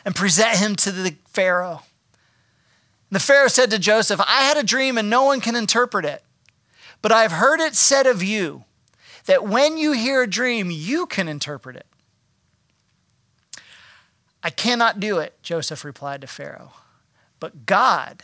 and 0.05 0.15
present 0.15 0.59
him 0.59 0.75
to 0.77 0.91
the 0.91 1.15
Pharaoh. 1.25 1.81
And 3.09 3.15
the 3.15 3.19
Pharaoh 3.19 3.47
said 3.47 3.71
to 3.71 3.79
Joseph, 3.79 4.21
I 4.21 4.43
had 4.43 4.55
a 4.55 4.63
dream 4.63 4.99
and 4.99 5.09
no 5.09 5.23
one 5.23 5.41
can 5.41 5.55
interpret 5.55 6.05
it. 6.05 6.23
But 7.01 7.11
I've 7.11 7.31
heard 7.31 7.59
it 7.59 7.73
said 7.75 8.05
of 8.05 8.21
you 8.21 8.65
that 9.25 9.43
when 9.43 9.79
you 9.79 9.93
hear 9.93 10.21
a 10.21 10.29
dream, 10.29 10.69
you 10.69 11.07
can 11.07 11.27
interpret 11.27 11.75
it. 11.75 11.87
I 14.43 14.51
cannot 14.51 14.99
do 14.99 15.17
it, 15.17 15.41
Joseph 15.41 15.83
replied 15.83 16.21
to 16.21 16.27
Pharaoh. 16.27 16.73
But 17.39 17.65
God 17.65 18.21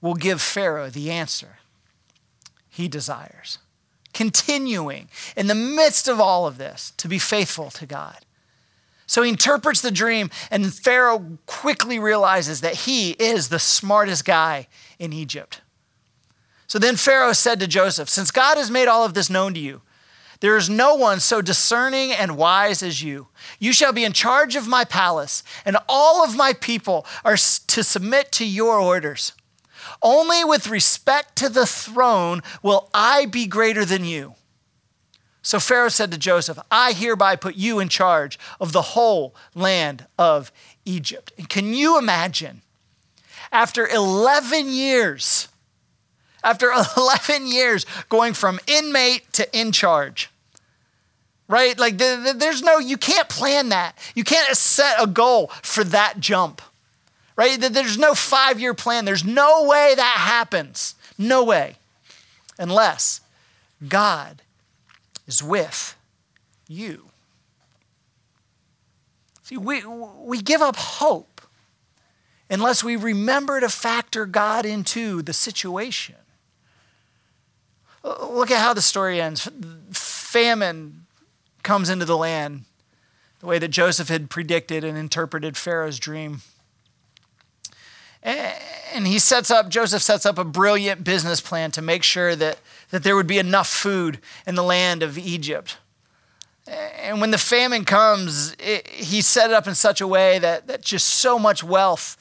will 0.00 0.14
give 0.14 0.42
Pharaoh 0.42 0.90
the 0.90 1.12
answer 1.12 1.58
he 2.72 2.88
desires. 2.88 3.58
Continuing 4.14 5.08
in 5.36 5.46
the 5.46 5.54
midst 5.54 6.08
of 6.08 6.20
all 6.20 6.46
of 6.46 6.56
this 6.56 6.92
to 6.96 7.06
be 7.06 7.18
faithful 7.18 7.70
to 7.70 7.86
God. 7.86 8.16
So 9.06 9.22
he 9.22 9.28
interprets 9.28 9.82
the 9.82 9.90
dream, 9.90 10.30
and 10.50 10.72
Pharaoh 10.72 11.38
quickly 11.44 11.98
realizes 11.98 12.62
that 12.62 12.74
he 12.74 13.10
is 13.12 13.48
the 13.48 13.58
smartest 13.58 14.24
guy 14.24 14.68
in 14.98 15.12
Egypt. 15.12 15.60
So 16.66 16.78
then 16.78 16.96
Pharaoh 16.96 17.34
said 17.34 17.60
to 17.60 17.66
Joseph, 17.66 18.08
Since 18.08 18.30
God 18.30 18.56
has 18.56 18.70
made 18.70 18.88
all 18.88 19.04
of 19.04 19.12
this 19.12 19.28
known 19.28 19.52
to 19.52 19.60
you, 19.60 19.82
there 20.40 20.56
is 20.56 20.70
no 20.70 20.94
one 20.94 21.20
so 21.20 21.42
discerning 21.42 22.10
and 22.10 22.38
wise 22.38 22.82
as 22.82 23.02
you. 23.02 23.28
You 23.58 23.74
shall 23.74 23.92
be 23.92 24.04
in 24.04 24.14
charge 24.14 24.56
of 24.56 24.66
my 24.66 24.84
palace, 24.84 25.44
and 25.66 25.76
all 25.90 26.24
of 26.24 26.36
my 26.36 26.54
people 26.54 27.04
are 27.22 27.36
to 27.36 27.84
submit 27.84 28.32
to 28.32 28.46
your 28.46 28.78
orders. 28.78 29.34
Only 30.02 30.44
with 30.44 30.68
respect 30.68 31.36
to 31.36 31.48
the 31.48 31.66
throne 31.66 32.42
will 32.62 32.88
I 32.92 33.26
be 33.26 33.46
greater 33.46 33.84
than 33.84 34.04
you. 34.04 34.34
So 35.42 35.58
Pharaoh 35.58 35.88
said 35.88 36.12
to 36.12 36.18
Joseph, 36.18 36.58
I 36.70 36.92
hereby 36.92 37.36
put 37.36 37.56
you 37.56 37.80
in 37.80 37.88
charge 37.88 38.38
of 38.60 38.72
the 38.72 38.82
whole 38.82 39.34
land 39.54 40.06
of 40.16 40.52
Egypt. 40.84 41.32
And 41.36 41.48
can 41.48 41.74
you 41.74 41.98
imagine, 41.98 42.62
after 43.50 43.86
11 43.86 44.70
years, 44.70 45.48
after 46.44 46.72
11 46.96 47.46
years 47.48 47.84
going 48.08 48.34
from 48.34 48.60
inmate 48.68 49.32
to 49.32 49.58
in 49.58 49.72
charge, 49.72 50.30
right? 51.48 51.76
Like 51.78 51.98
there's 51.98 52.62
no, 52.62 52.78
you 52.78 52.96
can't 52.96 53.28
plan 53.28 53.70
that. 53.70 53.98
You 54.14 54.24
can't 54.24 54.56
set 54.56 55.02
a 55.02 55.08
goal 55.08 55.48
for 55.62 55.82
that 55.84 56.20
jump, 56.20 56.62
right? 57.36 57.58
There's 57.60 57.98
no 57.98 58.14
five 58.14 58.60
year 58.60 58.74
plan. 58.74 59.04
There's 59.04 59.24
no 59.24 59.64
way 59.64 59.94
that 59.96 60.16
happens. 60.18 60.94
No 61.18 61.44
way. 61.44 61.76
Unless 62.58 63.20
God 63.88 64.42
is 65.26 65.42
with 65.42 65.96
you. 66.68 67.06
See, 69.42 69.56
we, 69.56 69.84
we 69.84 70.40
give 70.40 70.62
up 70.62 70.76
hope 70.76 71.40
unless 72.48 72.84
we 72.84 72.96
remember 72.96 73.60
to 73.60 73.68
factor 73.68 74.26
God 74.26 74.64
into 74.64 75.22
the 75.22 75.32
situation. 75.32 76.16
Look 78.04 78.50
at 78.50 78.60
how 78.60 78.74
the 78.74 78.82
story 78.82 79.20
ends. 79.20 79.48
Famine 79.90 81.06
comes 81.62 81.88
into 81.88 82.04
the 82.04 82.16
land 82.16 82.64
the 83.40 83.46
way 83.46 83.58
that 83.58 83.68
Joseph 83.68 84.08
had 84.08 84.30
predicted 84.30 84.84
and 84.84 84.96
interpreted 84.96 85.56
Pharaoh's 85.56 85.98
dream. 85.98 86.42
And 88.22 89.06
he 89.06 89.18
sets 89.18 89.50
up, 89.50 89.68
Joseph 89.68 90.02
sets 90.02 90.26
up 90.26 90.38
a 90.38 90.44
brilliant 90.44 91.02
business 91.02 91.40
plan 91.40 91.70
to 91.72 91.82
make 91.82 92.02
sure 92.02 92.36
that, 92.36 92.58
that 92.90 93.02
there 93.02 93.16
would 93.16 93.26
be 93.26 93.38
enough 93.38 93.68
food 93.68 94.20
in 94.46 94.54
the 94.54 94.62
land 94.62 95.02
of 95.02 95.18
Egypt. 95.18 95.78
And 96.66 97.20
when 97.20 97.32
the 97.32 97.38
famine 97.38 97.84
comes, 97.84 98.54
it, 98.60 98.86
he 98.86 99.20
set 99.20 99.50
it 99.50 99.54
up 99.54 99.66
in 99.66 99.74
such 99.74 100.00
a 100.00 100.06
way 100.06 100.38
that, 100.38 100.68
that 100.68 100.82
just 100.82 101.08
so 101.08 101.38
much 101.38 101.64
wealth 101.64 102.16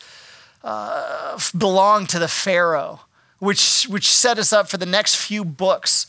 uh, 0.63 1.37
belonged 1.55 2.09
to 2.09 2.19
the 2.19 2.27
Pharaoh, 2.27 3.01
which, 3.39 3.83
which 3.83 4.11
set 4.11 4.39
us 4.39 4.51
up 4.51 4.69
for 4.69 4.77
the 4.77 4.85
next 4.85 5.15
few 5.15 5.45
books 5.45 6.07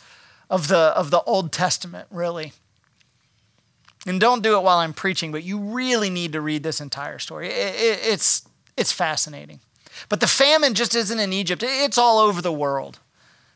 of 0.48 0.68
the, 0.68 0.76
of 0.78 1.10
the 1.10 1.22
Old 1.22 1.52
Testament, 1.52 2.06
really. 2.10 2.52
And 4.06 4.18
don't 4.20 4.42
do 4.42 4.56
it 4.56 4.62
while 4.62 4.78
I'm 4.78 4.94
preaching, 4.94 5.32
but 5.32 5.44
you 5.44 5.58
really 5.58 6.08
need 6.08 6.32
to 6.32 6.40
read 6.40 6.62
this 6.62 6.80
entire 6.80 7.18
story. 7.18 7.48
It, 7.48 7.74
it, 7.74 8.00
it's, 8.04 8.48
it's 8.76 8.92
fascinating. 8.92 9.60
But 10.08 10.20
the 10.20 10.26
famine 10.26 10.74
just 10.74 10.94
isn't 10.94 11.18
in 11.18 11.32
Egypt, 11.32 11.62
it's 11.64 11.98
all 11.98 12.18
over 12.18 12.42
the 12.42 12.52
world. 12.52 12.98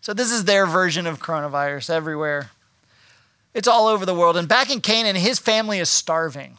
So 0.00 0.14
this 0.14 0.30
is 0.30 0.44
their 0.44 0.66
version 0.66 1.06
of 1.06 1.20
coronavirus 1.20 1.90
everywhere. 1.90 2.50
It's 3.54 3.66
all 3.66 3.86
over 3.86 4.04
the 4.04 4.14
world. 4.14 4.36
And 4.36 4.46
back 4.46 4.70
in 4.70 4.80
Canaan, 4.80 5.16
his 5.16 5.38
family 5.38 5.78
is 5.78 5.88
starving. 5.88 6.58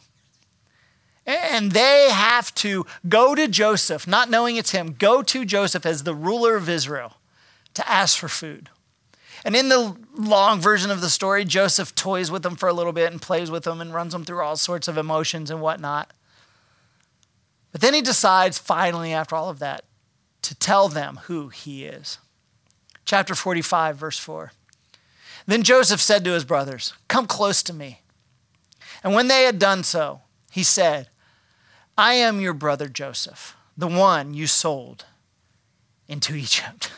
And 1.24 1.72
they 1.72 2.08
have 2.10 2.54
to 2.56 2.86
go 3.08 3.34
to 3.34 3.46
Joseph, 3.48 4.06
not 4.06 4.30
knowing 4.30 4.56
it's 4.56 4.72
him, 4.72 4.96
go 4.98 5.22
to 5.22 5.44
Joseph 5.44 5.86
as 5.86 6.02
the 6.02 6.14
ruler 6.14 6.56
of 6.56 6.68
Israel 6.68 7.14
to 7.74 7.88
ask 7.88 8.18
for 8.18 8.28
food. 8.28 8.70
And 9.44 9.54
in 9.54 9.68
the 9.68 9.96
long 10.16 10.60
version 10.60 10.90
of 10.90 11.00
the 11.00 11.10
story, 11.10 11.44
Joseph 11.44 11.94
toys 11.94 12.30
with 12.30 12.42
them 12.42 12.56
for 12.56 12.68
a 12.68 12.72
little 12.72 12.92
bit 12.92 13.12
and 13.12 13.22
plays 13.22 13.50
with 13.50 13.64
them 13.64 13.80
and 13.80 13.94
runs 13.94 14.12
them 14.12 14.24
through 14.24 14.42
all 14.42 14.56
sorts 14.56 14.88
of 14.88 14.98
emotions 14.98 15.50
and 15.50 15.60
whatnot. 15.60 16.10
But 17.72 17.80
then 17.80 17.94
he 17.94 18.00
decides, 18.00 18.58
finally, 18.58 19.12
after 19.12 19.36
all 19.36 19.50
of 19.50 19.58
that, 19.58 19.84
to 20.42 20.54
tell 20.54 20.88
them 20.88 21.20
who 21.24 21.48
he 21.48 21.84
is. 21.84 22.18
Chapter 23.04 23.34
45, 23.34 23.96
verse 23.96 24.18
4. 24.18 24.52
Then 25.46 25.62
Joseph 25.62 26.00
said 26.00 26.24
to 26.24 26.32
his 26.32 26.44
brothers, 26.44 26.92
Come 27.08 27.26
close 27.26 27.62
to 27.64 27.72
me. 27.72 28.02
And 29.02 29.14
when 29.14 29.28
they 29.28 29.44
had 29.44 29.58
done 29.58 29.82
so, 29.82 30.20
he 30.50 30.62
said, 30.62 31.08
I 31.96 32.14
am 32.14 32.40
your 32.40 32.54
brother 32.54 32.88
Joseph, 32.88 33.56
the 33.76 33.88
one 33.88 34.34
you 34.34 34.46
sold 34.46 35.06
into 36.06 36.34
Egypt. 36.36 36.90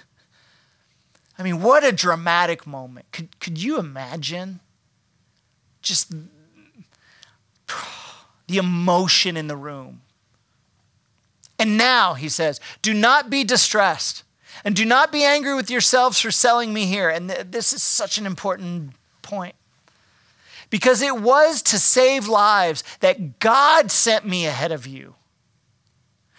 I 1.39 1.43
mean, 1.43 1.63
what 1.63 1.85
a 1.85 1.93
dramatic 1.93 2.67
moment. 2.67 3.07
Could, 3.13 3.39
could 3.41 3.63
you 3.63 3.79
imagine 3.79 4.61
just 5.81 6.13
the 8.47 8.59
emotion 8.59 9.37
in 9.37 9.47
the 9.47 9.57
room? 9.57 10.03
And 11.61 11.77
now, 11.77 12.15
he 12.15 12.31
says, 12.31 12.59
do 12.81 12.95
not 12.95 13.29
be 13.29 13.45
distressed 13.45 14.25
and 14.65 14.75
do 14.75 14.87
not 14.87 15.13
be 15.13 15.25
angry 15.25 15.55
with 15.55 15.71
yourselves 15.71 16.19
for 16.19 16.31
selling 16.31 16.73
me 16.73 16.87
here. 16.87 17.11
And 17.11 17.29
th- 17.29 17.49
this 17.51 17.75
is 17.75 17.83
such 17.83 18.17
an 18.17 18.25
important 18.25 18.95
point. 19.21 19.55
Because 20.71 21.03
it 21.03 21.21
was 21.21 21.61
to 21.63 21.79
save 21.79 22.29
lives 22.29 22.83
that 23.01 23.41
God 23.41 23.91
sent 23.91 24.27
me 24.27 24.47
ahead 24.47 24.73
of 24.73 24.87
you. 24.87 25.17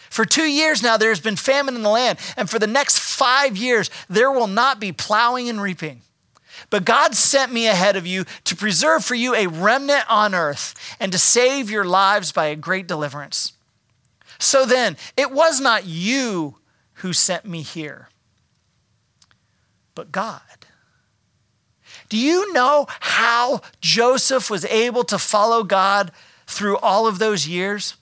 For 0.09 0.25
two 0.25 0.49
years 0.49 0.81
now, 0.81 0.97
there's 0.97 1.19
been 1.19 1.35
famine 1.35 1.75
in 1.75 1.83
the 1.83 1.89
land, 1.89 2.17
and 2.35 2.49
for 2.49 2.57
the 2.57 2.65
next 2.65 2.97
five 2.97 3.55
years, 3.55 3.91
there 4.09 4.31
will 4.31 4.47
not 4.47 4.79
be 4.79 4.91
plowing 4.91 5.49
and 5.49 5.61
reaping. 5.61 6.01
But 6.71 6.83
God 6.83 7.13
sent 7.13 7.53
me 7.53 7.67
ahead 7.67 7.95
of 7.95 8.07
you 8.07 8.25
to 8.45 8.55
preserve 8.55 9.05
for 9.05 9.15
you 9.15 9.35
a 9.35 9.47
remnant 9.47 10.03
on 10.09 10.33
earth 10.33 10.73
and 10.99 11.11
to 11.11 11.19
save 11.19 11.69
your 11.69 11.85
lives 11.85 12.31
by 12.31 12.47
a 12.47 12.55
great 12.55 12.87
deliverance. 12.87 13.53
So 14.41 14.65
then, 14.65 14.97
it 15.15 15.31
was 15.31 15.61
not 15.61 15.85
you 15.85 16.57
who 16.95 17.13
sent 17.13 17.45
me 17.45 17.61
here, 17.61 18.09
but 19.93 20.11
God. 20.11 20.41
Do 22.09 22.17
you 22.17 22.51
know 22.51 22.87
how 22.89 23.61
Joseph 23.81 24.49
was 24.49 24.65
able 24.65 25.03
to 25.05 25.19
follow 25.19 25.63
God 25.63 26.11
through 26.47 26.77
all 26.79 27.05
of 27.05 27.19
those 27.19 27.47
years? 27.47 27.95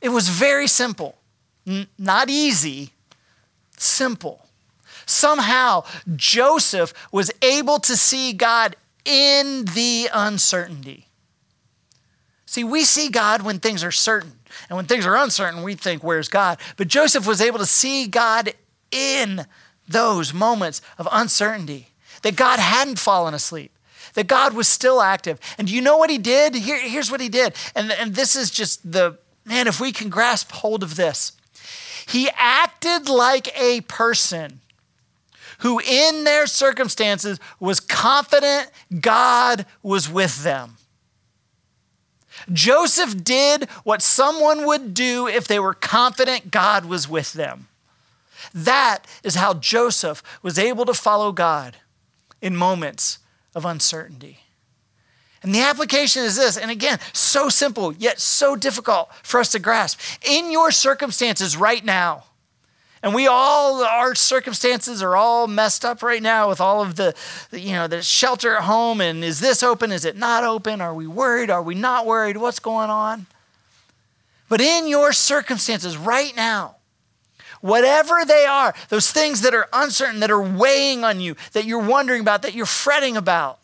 It 0.00 0.08
was 0.08 0.28
very 0.28 0.66
simple, 0.66 1.16
N- 1.64 1.86
not 1.96 2.28
easy, 2.28 2.90
simple. 3.76 4.48
Somehow, 5.06 5.84
Joseph 6.16 6.92
was 7.12 7.30
able 7.42 7.78
to 7.78 7.96
see 7.96 8.32
God 8.32 8.74
in 9.04 9.66
the 9.66 10.10
uncertainty. 10.12 11.06
See, 12.44 12.64
we 12.64 12.82
see 12.82 13.08
God 13.08 13.42
when 13.42 13.60
things 13.60 13.84
are 13.84 13.92
certain. 13.92 14.39
And 14.68 14.76
when 14.76 14.86
things 14.86 15.06
are 15.06 15.16
uncertain, 15.16 15.62
we 15.62 15.74
think, 15.74 16.02
where's 16.02 16.28
God? 16.28 16.58
But 16.76 16.88
Joseph 16.88 17.26
was 17.26 17.40
able 17.40 17.58
to 17.58 17.66
see 17.66 18.06
God 18.06 18.54
in 18.90 19.46
those 19.88 20.32
moments 20.32 20.82
of 20.98 21.08
uncertainty, 21.10 21.88
that 22.22 22.36
God 22.36 22.58
hadn't 22.58 22.98
fallen 22.98 23.34
asleep, 23.34 23.72
that 24.14 24.26
God 24.26 24.54
was 24.54 24.68
still 24.68 25.00
active. 25.00 25.38
And 25.58 25.68
do 25.68 25.74
you 25.74 25.80
know 25.80 25.96
what 25.96 26.10
he 26.10 26.18
did? 26.18 26.54
Here, 26.54 26.80
here's 26.80 27.10
what 27.10 27.20
he 27.20 27.28
did. 27.28 27.54
And, 27.74 27.90
and 27.92 28.14
this 28.14 28.36
is 28.36 28.50
just 28.50 28.90
the 28.90 29.18
Man, 29.44 29.66
if 29.66 29.80
we 29.80 29.92
can 29.92 30.10
grasp 30.10 30.52
hold 30.52 30.82
of 30.82 30.96
this, 30.96 31.32
he 32.06 32.30
acted 32.36 33.08
like 33.08 33.48
a 33.58 33.80
person 33.82 34.60
who, 35.58 35.80
in 35.80 36.24
their 36.24 36.46
circumstances, 36.46 37.38
was 37.58 37.80
confident 37.80 38.70
God 39.00 39.66
was 39.82 40.08
with 40.08 40.42
them. 40.42 40.76
Joseph 42.52 43.22
did 43.22 43.68
what 43.84 44.02
someone 44.02 44.66
would 44.66 44.94
do 44.94 45.26
if 45.26 45.46
they 45.46 45.58
were 45.58 45.74
confident 45.74 46.50
God 46.50 46.84
was 46.84 47.08
with 47.08 47.32
them. 47.32 47.68
That 48.54 49.06
is 49.22 49.34
how 49.34 49.54
Joseph 49.54 50.22
was 50.42 50.58
able 50.58 50.84
to 50.86 50.94
follow 50.94 51.32
God 51.32 51.76
in 52.40 52.56
moments 52.56 53.18
of 53.54 53.64
uncertainty. 53.64 54.40
And 55.42 55.54
the 55.54 55.62
application 55.62 56.22
is 56.22 56.36
this, 56.36 56.58
and 56.58 56.70
again, 56.70 56.98
so 57.12 57.48
simple, 57.48 57.94
yet 57.94 58.20
so 58.20 58.56
difficult 58.56 59.10
for 59.22 59.40
us 59.40 59.52
to 59.52 59.58
grasp. 59.58 59.98
In 60.22 60.50
your 60.50 60.70
circumstances 60.70 61.56
right 61.56 61.84
now, 61.84 62.24
and 63.02 63.14
we 63.14 63.26
all, 63.26 63.82
our 63.82 64.14
circumstances 64.14 65.02
are 65.02 65.16
all 65.16 65.46
messed 65.46 65.84
up 65.84 66.02
right 66.02 66.22
now 66.22 66.48
with 66.48 66.60
all 66.60 66.82
of 66.82 66.96
the, 66.96 67.14
you 67.50 67.72
know, 67.72 67.86
the 67.86 68.02
shelter 68.02 68.56
at 68.56 68.64
home. 68.64 69.00
And 69.00 69.24
is 69.24 69.40
this 69.40 69.62
open? 69.62 69.90
Is 69.90 70.04
it 70.04 70.16
not 70.16 70.44
open? 70.44 70.82
Are 70.82 70.94
we 70.94 71.06
worried? 71.06 71.48
Are 71.48 71.62
we 71.62 71.74
not 71.74 72.04
worried? 72.04 72.36
What's 72.36 72.58
going 72.58 72.90
on? 72.90 73.26
But 74.50 74.60
in 74.60 74.86
your 74.86 75.12
circumstances 75.12 75.96
right 75.96 76.36
now, 76.36 76.76
whatever 77.62 78.24
they 78.26 78.44
are, 78.44 78.74
those 78.90 79.10
things 79.10 79.40
that 79.42 79.54
are 79.54 79.68
uncertain, 79.72 80.20
that 80.20 80.30
are 80.30 80.42
weighing 80.42 81.02
on 81.02 81.20
you, 81.20 81.36
that 81.52 81.64
you're 81.64 81.78
wondering 81.78 82.20
about, 82.20 82.42
that 82.42 82.54
you're 82.54 82.66
fretting 82.66 83.16
about, 83.16 83.58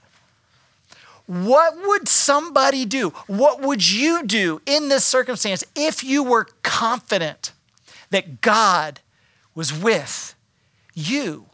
what 1.26 1.76
would 1.76 2.08
somebody 2.08 2.84
do? 2.84 3.10
What 3.26 3.60
would 3.60 3.86
you 3.86 4.22
do 4.24 4.62
in 4.64 4.88
this 4.88 5.04
circumstance 5.04 5.64
if 5.74 6.04
you 6.04 6.22
were 6.22 6.46
confident 6.62 7.52
that 8.10 8.40
God 8.40 9.00
was 9.56 9.76
with 9.76 10.36
you? 10.94 11.46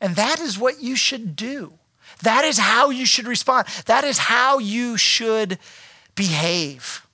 And 0.00 0.14
that 0.14 0.38
is 0.38 0.56
what 0.56 0.80
you 0.80 0.94
should 0.94 1.34
do. 1.34 1.72
That 2.22 2.44
is 2.44 2.58
how 2.58 2.90
you 2.90 3.06
should 3.06 3.26
respond. 3.26 3.66
That 3.86 4.04
is 4.04 4.18
how 4.18 4.58
you 4.58 4.96
should 4.96 5.58
behave. 6.14 7.04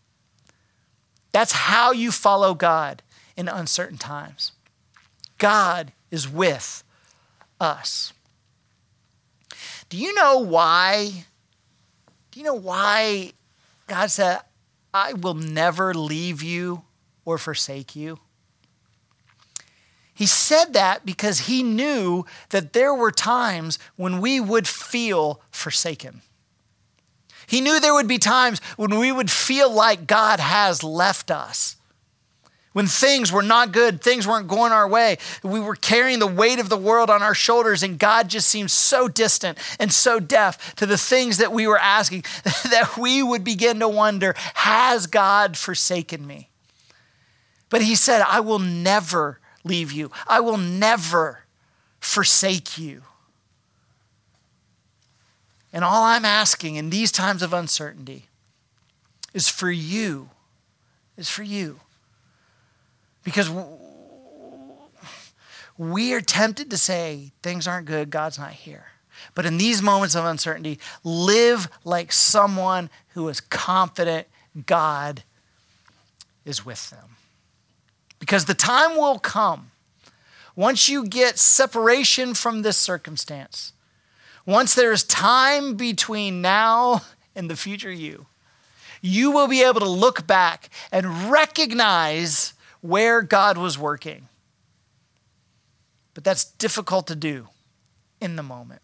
That's 1.32 1.52
how 1.52 1.92
you 1.92 2.10
follow 2.10 2.52
God 2.54 3.02
in 3.36 3.48
uncertain 3.48 3.96
times. 3.96 4.52
God 5.38 5.92
is 6.10 6.28
with 6.28 6.82
us. 7.60 8.12
Do 9.88 9.96
you 9.96 10.12
know 10.14 10.38
why? 10.38 11.24
Do 12.30 12.40
you 12.40 12.44
know 12.44 12.54
why 12.54 13.32
God 13.86 14.10
said, 14.10 14.40
I 14.92 15.12
will 15.12 15.34
never 15.34 15.94
leave 15.94 16.42
you 16.42 16.82
or 17.24 17.38
forsake 17.38 17.94
you? 17.94 18.18
He 20.20 20.26
said 20.26 20.74
that 20.74 21.06
because 21.06 21.46
he 21.46 21.62
knew 21.62 22.26
that 22.50 22.74
there 22.74 22.92
were 22.92 23.10
times 23.10 23.78
when 23.96 24.20
we 24.20 24.38
would 24.38 24.68
feel 24.68 25.40
forsaken. 25.50 26.20
He 27.46 27.62
knew 27.62 27.80
there 27.80 27.94
would 27.94 28.06
be 28.06 28.18
times 28.18 28.60
when 28.76 28.98
we 28.98 29.10
would 29.10 29.30
feel 29.30 29.72
like 29.72 30.06
God 30.06 30.38
has 30.38 30.84
left 30.84 31.30
us. 31.30 31.76
When 32.74 32.86
things 32.86 33.32
were 33.32 33.40
not 33.40 33.72
good, 33.72 34.02
things 34.02 34.26
weren't 34.26 34.46
going 34.46 34.72
our 34.72 34.86
way, 34.86 35.16
we 35.42 35.58
were 35.58 35.74
carrying 35.74 36.18
the 36.18 36.26
weight 36.26 36.58
of 36.58 36.68
the 36.68 36.76
world 36.76 37.08
on 37.08 37.22
our 37.22 37.34
shoulders, 37.34 37.82
and 37.82 37.98
God 37.98 38.28
just 38.28 38.50
seemed 38.50 38.70
so 38.70 39.08
distant 39.08 39.56
and 39.78 39.90
so 39.90 40.20
deaf 40.20 40.74
to 40.74 40.84
the 40.84 40.98
things 40.98 41.38
that 41.38 41.50
we 41.50 41.66
were 41.66 41.78
asking 41.78 42.24
that 42.44 42.98
we 43.00 43.22
would 43.22 43.42
begin 43.42 43.80
to 43.80 43.88
wonder 43.88 44.34
Has 44.52 45.06
God 45.06 45.56
forsaken 45.56 46.26
me? 46.26 46.50
But 47.70 47.80
He 47.80 47.94
said, 47.94 48.20
I 48.20 48.40
will 48.40 48.58
never 48.58 49.40
leave 49.64 49.92
you, 49.92 50.10
I 50.26 50.40
will 50.40 50.56
never 50.56 51.40
forsake 52.00 52.78
you. 52.78 53.02
And 55.72 55.84
all 55.84 56.02
I'm 56.02 56.24
asking 56.24 56.76
in 56.76 56.90
these 56.90 57.12
times 57.12 57.42
of 57.42 57.52
uncertainty 57.52 58.26
is 59.32 59.48
for 59.48 59.70
you, 59.70 60.30
is 61.16 61.28
for 61.28 61.42
you 61.42 61.80
because 63.22 63.50
we 65.78 66.12
are 66.14 66.20
tempted 66.20 66.70
to 66.70 66.76
say 66.76 67.32
things 67.42 67.66
aren't 67.66 67.86
good, 67.86 68.10
God's 68.10 68.38
not 68.38 68.52
here. 68.52 68.86
But 69.34 69.46
in 69.46 69.58
these 69.58 69.82
moments 69.82 70.14
of 70.14 70.24
uncertainty, 70.24 70.78
live 71.04 71.68
like 71.84 72.10
someone 72.12 72.90
who 73.14 73.28
is 73.28 73.40
confident 73.40 74.26
God 74.66 75.22
is 76.44 76.64
with 76.64 76.90
them. 76.90 77.16
Because 78.20 78.44
the 78.44 78.54
time 78.54 78.96
will 78.96 79.18
come, 79.18 79.72
once 80.54 80.88
you 80.88 81.06
get 81.06 81.38
separation 81.38 82.34
from 82.34 82.62
this 82.62 82.76
circumstance, 82.76 83.72
once 84.46 84.74
there's 84.74 85.02
time 85.02 85.74
between 85.74 86.40
now 86.40 87.02
and 87.34 87.50
the 87.50 87.56
future 87.56 87.90
you, 87.90 88.26
you 89.00 89.30
will 89.30 89.48
be 89.48 89.62
able 89.62 89.80
to 89.80 89.88
look 89.88 90.26
back 90.26 90.68
and 90.92 91.30
recognize 91.30 92.52
where 92.82 93.22
God 93.22 93.56
was 93.56 93.78
working. 93.78 94.28
But 96.12 96.22
that's 96.22 96.44
difficult 96.44 97.06
to 97.06 97.16
do 97.16 97.48
in 98.20 98.36
the 98.36 98.42
moment. 98.42 98.82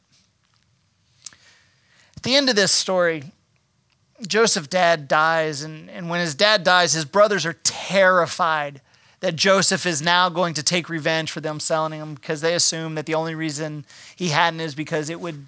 At 2.16 2.22
the 2.22 2.34
end 2.34 2.48
of 2.48 2.56
this 2.56 2.72
story, 2.72 3.24
Joseph's 4.26 4.68
dad 4.68 5.08
dies, 5.08 5.60
and, 5.62 5.90
and 5.90 6.08
when 6.08 6.20
his 6.20 6.34
dad 6.34 6.64
dies, 6.64 6.94
his 6.94 7.04
brothers 7.04 7.44
are 7.44 7.56
terrified 7.64 8.80
that 9.26 9.34
Joseph 9.34 9.86
is 9.86 10.00
now 10.00 10.28
going 10.28 10.54
to 10.54 10.62
take 10.62 10.88
revenge 10.88 11.32
for 11.32 11.40
them 11.40 11.58
selling 11.58 11.98
him 11.98 12.14
because 12.14 12.42
they 12.42 12.54
assume 12.54 12.94
that 12.94 13.06
the 13.06 13.14
only 13.16 13.34
reason 13.34 13.84
he 14.14 14.28
hadn't 14.28 14.60
is 14.60 14.76
because 14.76 15.10
it 15.10 15.20
would 15.20 15.46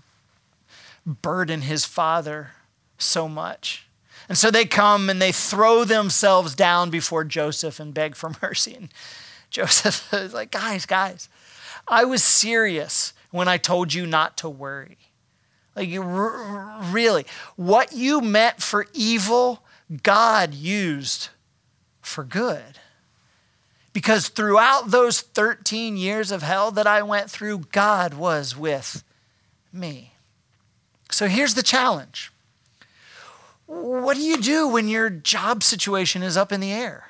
burden 1.06 1.60
his 1.60 1.84
father 1.84 2.50
so 2.98 3.28
much. 3.28 3.86
And 4.28 4.36
so 4.36 4.50
they 4.50 4.64
come 4.64 5.08
and 5.08 5.22
they 5.22 5.30
throw 5.30 5.84
themselves 5.84 6.56
down 6.56 6.90
before 6.90 7.22
Joseph 7.22 7.78
and 7.78 7.94
beg 7.94 8.16
for 8.16 8.32
mercy. 8.42 8.74
And 8.74 8.88
Joseph 9.48 10.12
is 10.12 10.34
like, 10.34 10.50
guys, 10.50 10.84
guys, 10.84 11.28
I 11.86 12.04
was 12.04 12.24
serious 12.24 13.12
when 13.30 13.46
I 13.46 13.58
told 13.58 13.94
you 13.94 14.06
not 14.06 14.36
to 14.38 14.48
worry. 14.48 14.98
Like, 15.76 15.88
you 15.88 16.02
really, 16.02 17.26
what 17.54 17.92
you 17.92 18.22
meant 18.22 18.60
for 18.60 18.86
evil, 18.92 19.62
God 20.02 20.52
used 20.52 21.28
for 22.02 22.24
good. 22.24 22.80
Because 23.98 24.28
throughout 24.28 24.92
those 24.92 25.20
13 25.20 25.96
years 25.96 26.30
of 26.30 26.40
hell 26.40 26.70
that 26.70 26.86
I 26.86 27.02
went 27.02 27.28
through, 27.28 27.64
God 27.72 28.14
was 28.14 28.56
with 28.56 29.02
me. 29.72 30.12
So 31.10 31.26
here's 31.26 31.54
the 31.54 31.64
challenge 31.64 32.30
what 33.66 34.16
do 34.16 34.22
you 34.22 34.36
do 34.36 34.68
when 34.68 34.86
your 34.86 35.10
job 35.10 35.64
situation 35.64 36.22
is 36.22 36.36
up 36.36 36.52
in 36.52 36.60
the 36.60 36.70
air? 36.70 37.08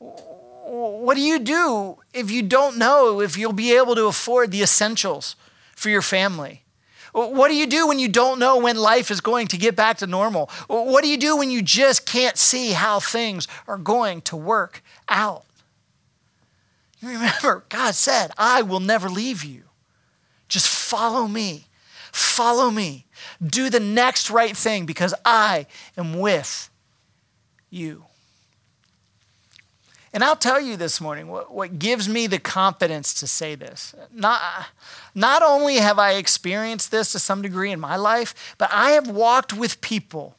What 0.00 1.14
do 1.14 1.20
you 1.20 1.38
do 1.38 1.98
if 2.12 2.28
you 2.28 2.42
don't 2.42 2.76
know 2.76 3.20
if 3.20 3.38
you'll 3.38 3.52
be 3.52 3.76
able 3.76 3.94
to 3.94 4.06
afford 4.06 4.50
the 4.50 4.62
essentials 4.62 5.36
for 5.76 5.90
your 5.90 6.02
family? 6.02 6.64
What 7.12 7.50
do 7.50 7.54
you 7.54 7.68
do 7.68 7.86
when 7.86 8.00
you 8.00 8.08
don't 8.08 8.40
know 8.40 8.58
when 8.58 8.76
life 8.76 9.12
is 9.12 9.20
going 9.20 9.46
to 9.46 9.56
get 9.56 9.76
back 9.76 9.98
to 9.98 10.08
normal? 10.08 10.50
What 10.66 11.04
do 11.04 11.08
you 11.08 11.18
do 11.18 11.36
when 11.36 11.52
you 11.52 11.62
just 11.62 12.04
can't 12.04 12.36
see 12.36 12.72
how 12.72 12.98
things 12.98 13.46
are 13.68 13.78
going 13.78 14.22
to 14.22 14.36
work 14.36 14.82
out? 15.08 15.44
Remember, 17.02 17.64
God 17.68 17.94
said, 17.94 18.32
I 18.36 18.62
will 18.62 18.80
never 18.80 19.08
leave 19.08 19.44
you. 19.44 19.62
Just 20.48 20.68
follow 20.68 21.28
me. 21.28 21.66
Follow 22.12 22.70
me. 22.70 23.06
Do 23.44 23.70
the 23.70 23.80
next 23.80 24.30
right 24.30 24.56
thing 24.56 24.86
because 24.86 25.14
I 25.24 25.66
am 25.96 26.18
with 26.18 26.70
you. 27.70 28.04
And 30.12 30.24
I'll 30.24 30.36
tell 30.36 30.60
you 30.60 30.76
this 30.76 31.00
morning 31.00 31.28
what, 31.28 31.52
what 31.52 31.78
gives 31.78 32.08
me 32.08 32.26
the 32.26 32.38
confidence 32.38 33.12
to 33.14 33.26
say 33.26 33.54
this. 33.54 33.94
Not, 34.10 34.40
not 35.14 35.42
only 35.42 35.76
have 35.76 35.98
I 35.98 36.14
experienced 36.14 36.90
this 36.90 37.12
to 37.12 37.18
some 37.18 37.42
degree 37.42 37.70
in 37.70 37.78
my 37.78 37.96
life, 37.96 38.56
but 38.56 38.70
I 38.72 38.92
have 38.92 39.06
walked 39.06 39.52
with 39.52 39.80
people 39.80 40.36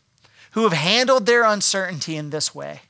who 0.51 0.63
have 0.63 0.73
handled 0.73 1.27
their 1.27 1.43
uncertainty 1.43 2.15
in 2.15 2.31
this 2.31 2.55
way. 2.55 2.81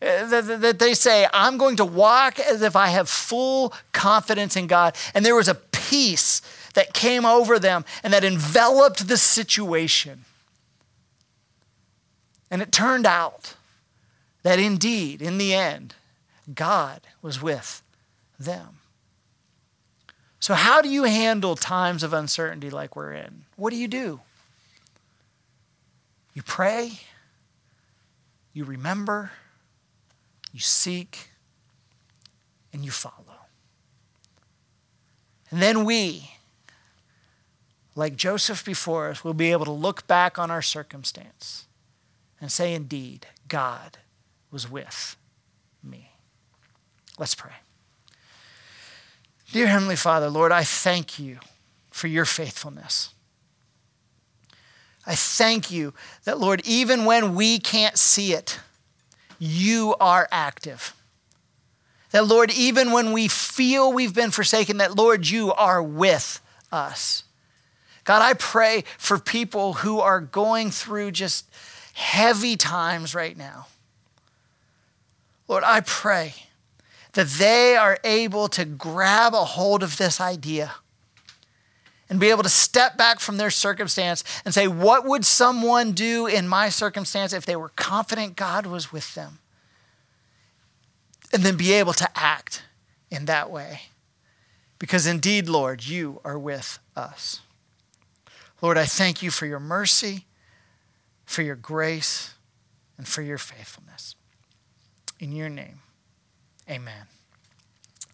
Uh, 0.00 0.26
that 0.40 0.78
they 0.78 0.94
say, 0.94 1.26
I'm 1.32 1.58
going 1.58 1.76
to 1.76 1.84
walk 1.84 2.38
as 2.38 2.62
if 2.62 2.76
I 2.76 2.88
have 2.88 3.08
full 3.08 3.74
confidence 3.92 4.54
in 4.54 4.68
God. 4.68 4.96
And 5.12 5.26
there 5.26 5.34
was 5.34 5.48
a 5.48 5.56
peace 5.56 6.40
that 6.74 6.94
came 6.94 7.24
over 7.24 7.58
them 7.58 7.84
and 8.04 8.12
that 8.12 8.22
enveloped 8.22 9.08
the 9.08 9.16
situation. 9.16 10.24
And 12.48 12.62
it 12.62 12.70
turned 12.70 13.06
out 13.06 13.54
that 14.44 14.60
indeed, 14.60 15.20
in 15.20 15.38
the 15.38 15.52
end, 15.52 15.94
God 16.54 17.00
was 17.20 17.42
with 17.42 17.82
them. 18.38 18.78
So, 20.40 20.54
how 20.54 20.80
do 20.80 20.88
you 20.88 21.04
handle 21.04 21.56
times 21.56 22.02
of 22.02 22.12
uncertainty 22.12 22.70
like 22.70 22.94
we're 22.94 23.12
in? 23.12 23.44
What 23.56 23.70
do 23.70 23.76
you 23.76 23.88
do? 23.88 24.20
You 26.34 26.42
pray, 26.42 27.00
you 28.52 28.64
remember, 28.64 29.32
you 30.58 30.62
seek, 30.62 31.28
and 32.72 32.84
you 32.84 32.90
follow. 32.90 33.14
And 35.52 35.62
then 35.62 35.84
we, 35.84 36.32
like 37.94 38.16
Joseph 38.16 38.64
before 38.64 39.08
us, 39.08 39.22
will 39.22 39.34
be 39.34 39.52
able 39.52 39.66
to 39.66 39.70
look 39.70 40.08
back 40.08 40.36
on 40.36 40.50
our 40.50 40.60
circumstance 40.60 41.68
and 42.40 42.50
say, 42.50 42.74
Indeed, 42.74 43.28
God 43.46 43.98
was 44.50 44.68
with 44.68 45.14
me. 45.80 46.10
Let's 47.20 47.36
pray. 47.36 47.52
Dear 49.52 49.68
Heavenly 49.68 49.94
Father, 49.94 50.28
Lord, 50.28 50.50
I 50.50 50.64
thank 50.64 51.20
you 51.20 51.38
for 51.88 52.08
your 52.08 52.24
faithfulness. 52.24 53.14
I 55.06 55.14
thank 55.14 55.70
you 55.70 55.94
that, 56.24 56.40
Lord, 56.40 56.62
even 56.64 57.04
when 57.04 57.36
we 57.36 57.60
can't 57.60 57.96
see 57.96 58.32
it, 58.32 58.58
you 59.38 59.94
are 60.00 60.28
active. 60.30 60.94
That, 62.10 62.26
Lord, 62.26 62.50
even 62.50 62.92
when 62.92 63.12
we 63.12 63.28
feel 63.28 63.92
we've 63.92 64.14
been 64.14 64.30
forsaken, 64.30 64.78
that, 64.78 64.96
Lord, 64.96 65.28
you 65.28 65.52
are 65.52 65.82
with 65.82 66.40
us. 66.72 67.24
God, 68.04 68.22
I 68.22 68.32
pray 68.32 68.84
for 68.96 69.18
people 69.18 69.74
who 69.74 70.00
are 70.00 70.20
going 70.20 70.70
through 70.70 71.10
just 71.10 71.46
heavy 71.92 72.56
times 72.56 73.14
right 73.14 73.36
now. 73.36 73.66
Lord, 75.46 75.64
I 75.64 75.80
pray 75.80 76.34
that 77.12 77.26
they 77.26 77.76
are 77.76 77.98
able 78.04 78.48
to 78.48 78.64
grab 78.64 79.34
a 79.34 79.44
hold 79.44 79.82
of 79.82 79.98
this 79.98 80.20
idea 80.20 80.72
and 82.08 82.18
be 82.18 82.30
able 82.30 82.42
to 82.42 82.48
step 82.48 82.96
back 82.96 83.20
from 83.20 83.36
their 83.36 83.50
circumstance 83.50 84.24
and 84.44 84.54
say, 84.54 84.66
What 84.66 85.04
would 85.04 85.24
someone 85.24 85.92
do 85.92 86.26
in 86.26 86.48
my 86.48 86.68
circumstance 86.68 87.32
if 87.32 87.44
they 87.44 87.56
were 87.56 87.70
confident 87.70 88.36
God 88.36 88.66
was 88.66 88.92
with 88.92 89.14
them? 89.14 89.38
And 91.32 91.42
then 91.42 91.56
be 91.56 91.72
able 91.72 91.92
to 91.94 92.08
act 92.18 92.62
in 93.10 93.26
that 93.26 93.50
way. 93.50 93.82
Because 94.78 95.06
indeed, 95.06 95.48
Lord, 95.48 95.86
you 95.86 96.20
are 96.24 96.38
with 96.38 96.78
us. 96.96 97.40
Lord, 98.62 98.78
I 98.78 98.84
thank 98.86 99.22
you 99.22 99.30
for 99.30 99.46
your 99.46 99.60
mercy, 99.60 100.26
for 101.24 101.42
your 101.42 101.56
grace, 101.56 102.34
and 102.96 103.06
for 103.06 103.22
your 103.22 103.38
faithfulness. 103.38 104.14
In 105.20 105.32
your 105.32 105.48
name, 105.48 105.80
amen. 106.68 107.06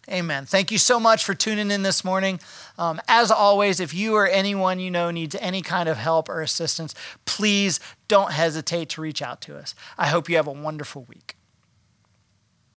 Amen. 0.09 0.45
Thank 0.45 0.71
you 0.71 0.77
so 0.77 0.99
much 0.99 1.23
for 1.23 1.33
tuning 1.33 1.71
in 1.71 1.81
this 1.81 2.03
morning. 2.03 2.39
Um, 2.77 3.01
as 3.07 3.31
always, 3.31 3.79
if 3.79 3.93
you 3.93 4.15
or 4.15 4.27
anyone 4.27 4.79
you 4.79 4.91
know 4.91 5.09
needs 5.09 5.35
any 5.39 5.63
kind 5.63 5.89
of 5.89 5.97
help 5.97 6.29
or 6.29 6.41
assistance, 6.41 6.93
please 7.25 7.79
don't 8.07 8.31
hesitate 8.31 8.89
to 8.89 9.01
reach 9.01 9.21
out 9.21 9.41
to 9.41 9.57
us. 9.57 9.73
I 9.97 10.07
hope 10.07 10.29
you 10.29 10.35
have 10.35 10.47
a 10.47 10.51
wonderful 10.51 11.05
week. 11.09 11.34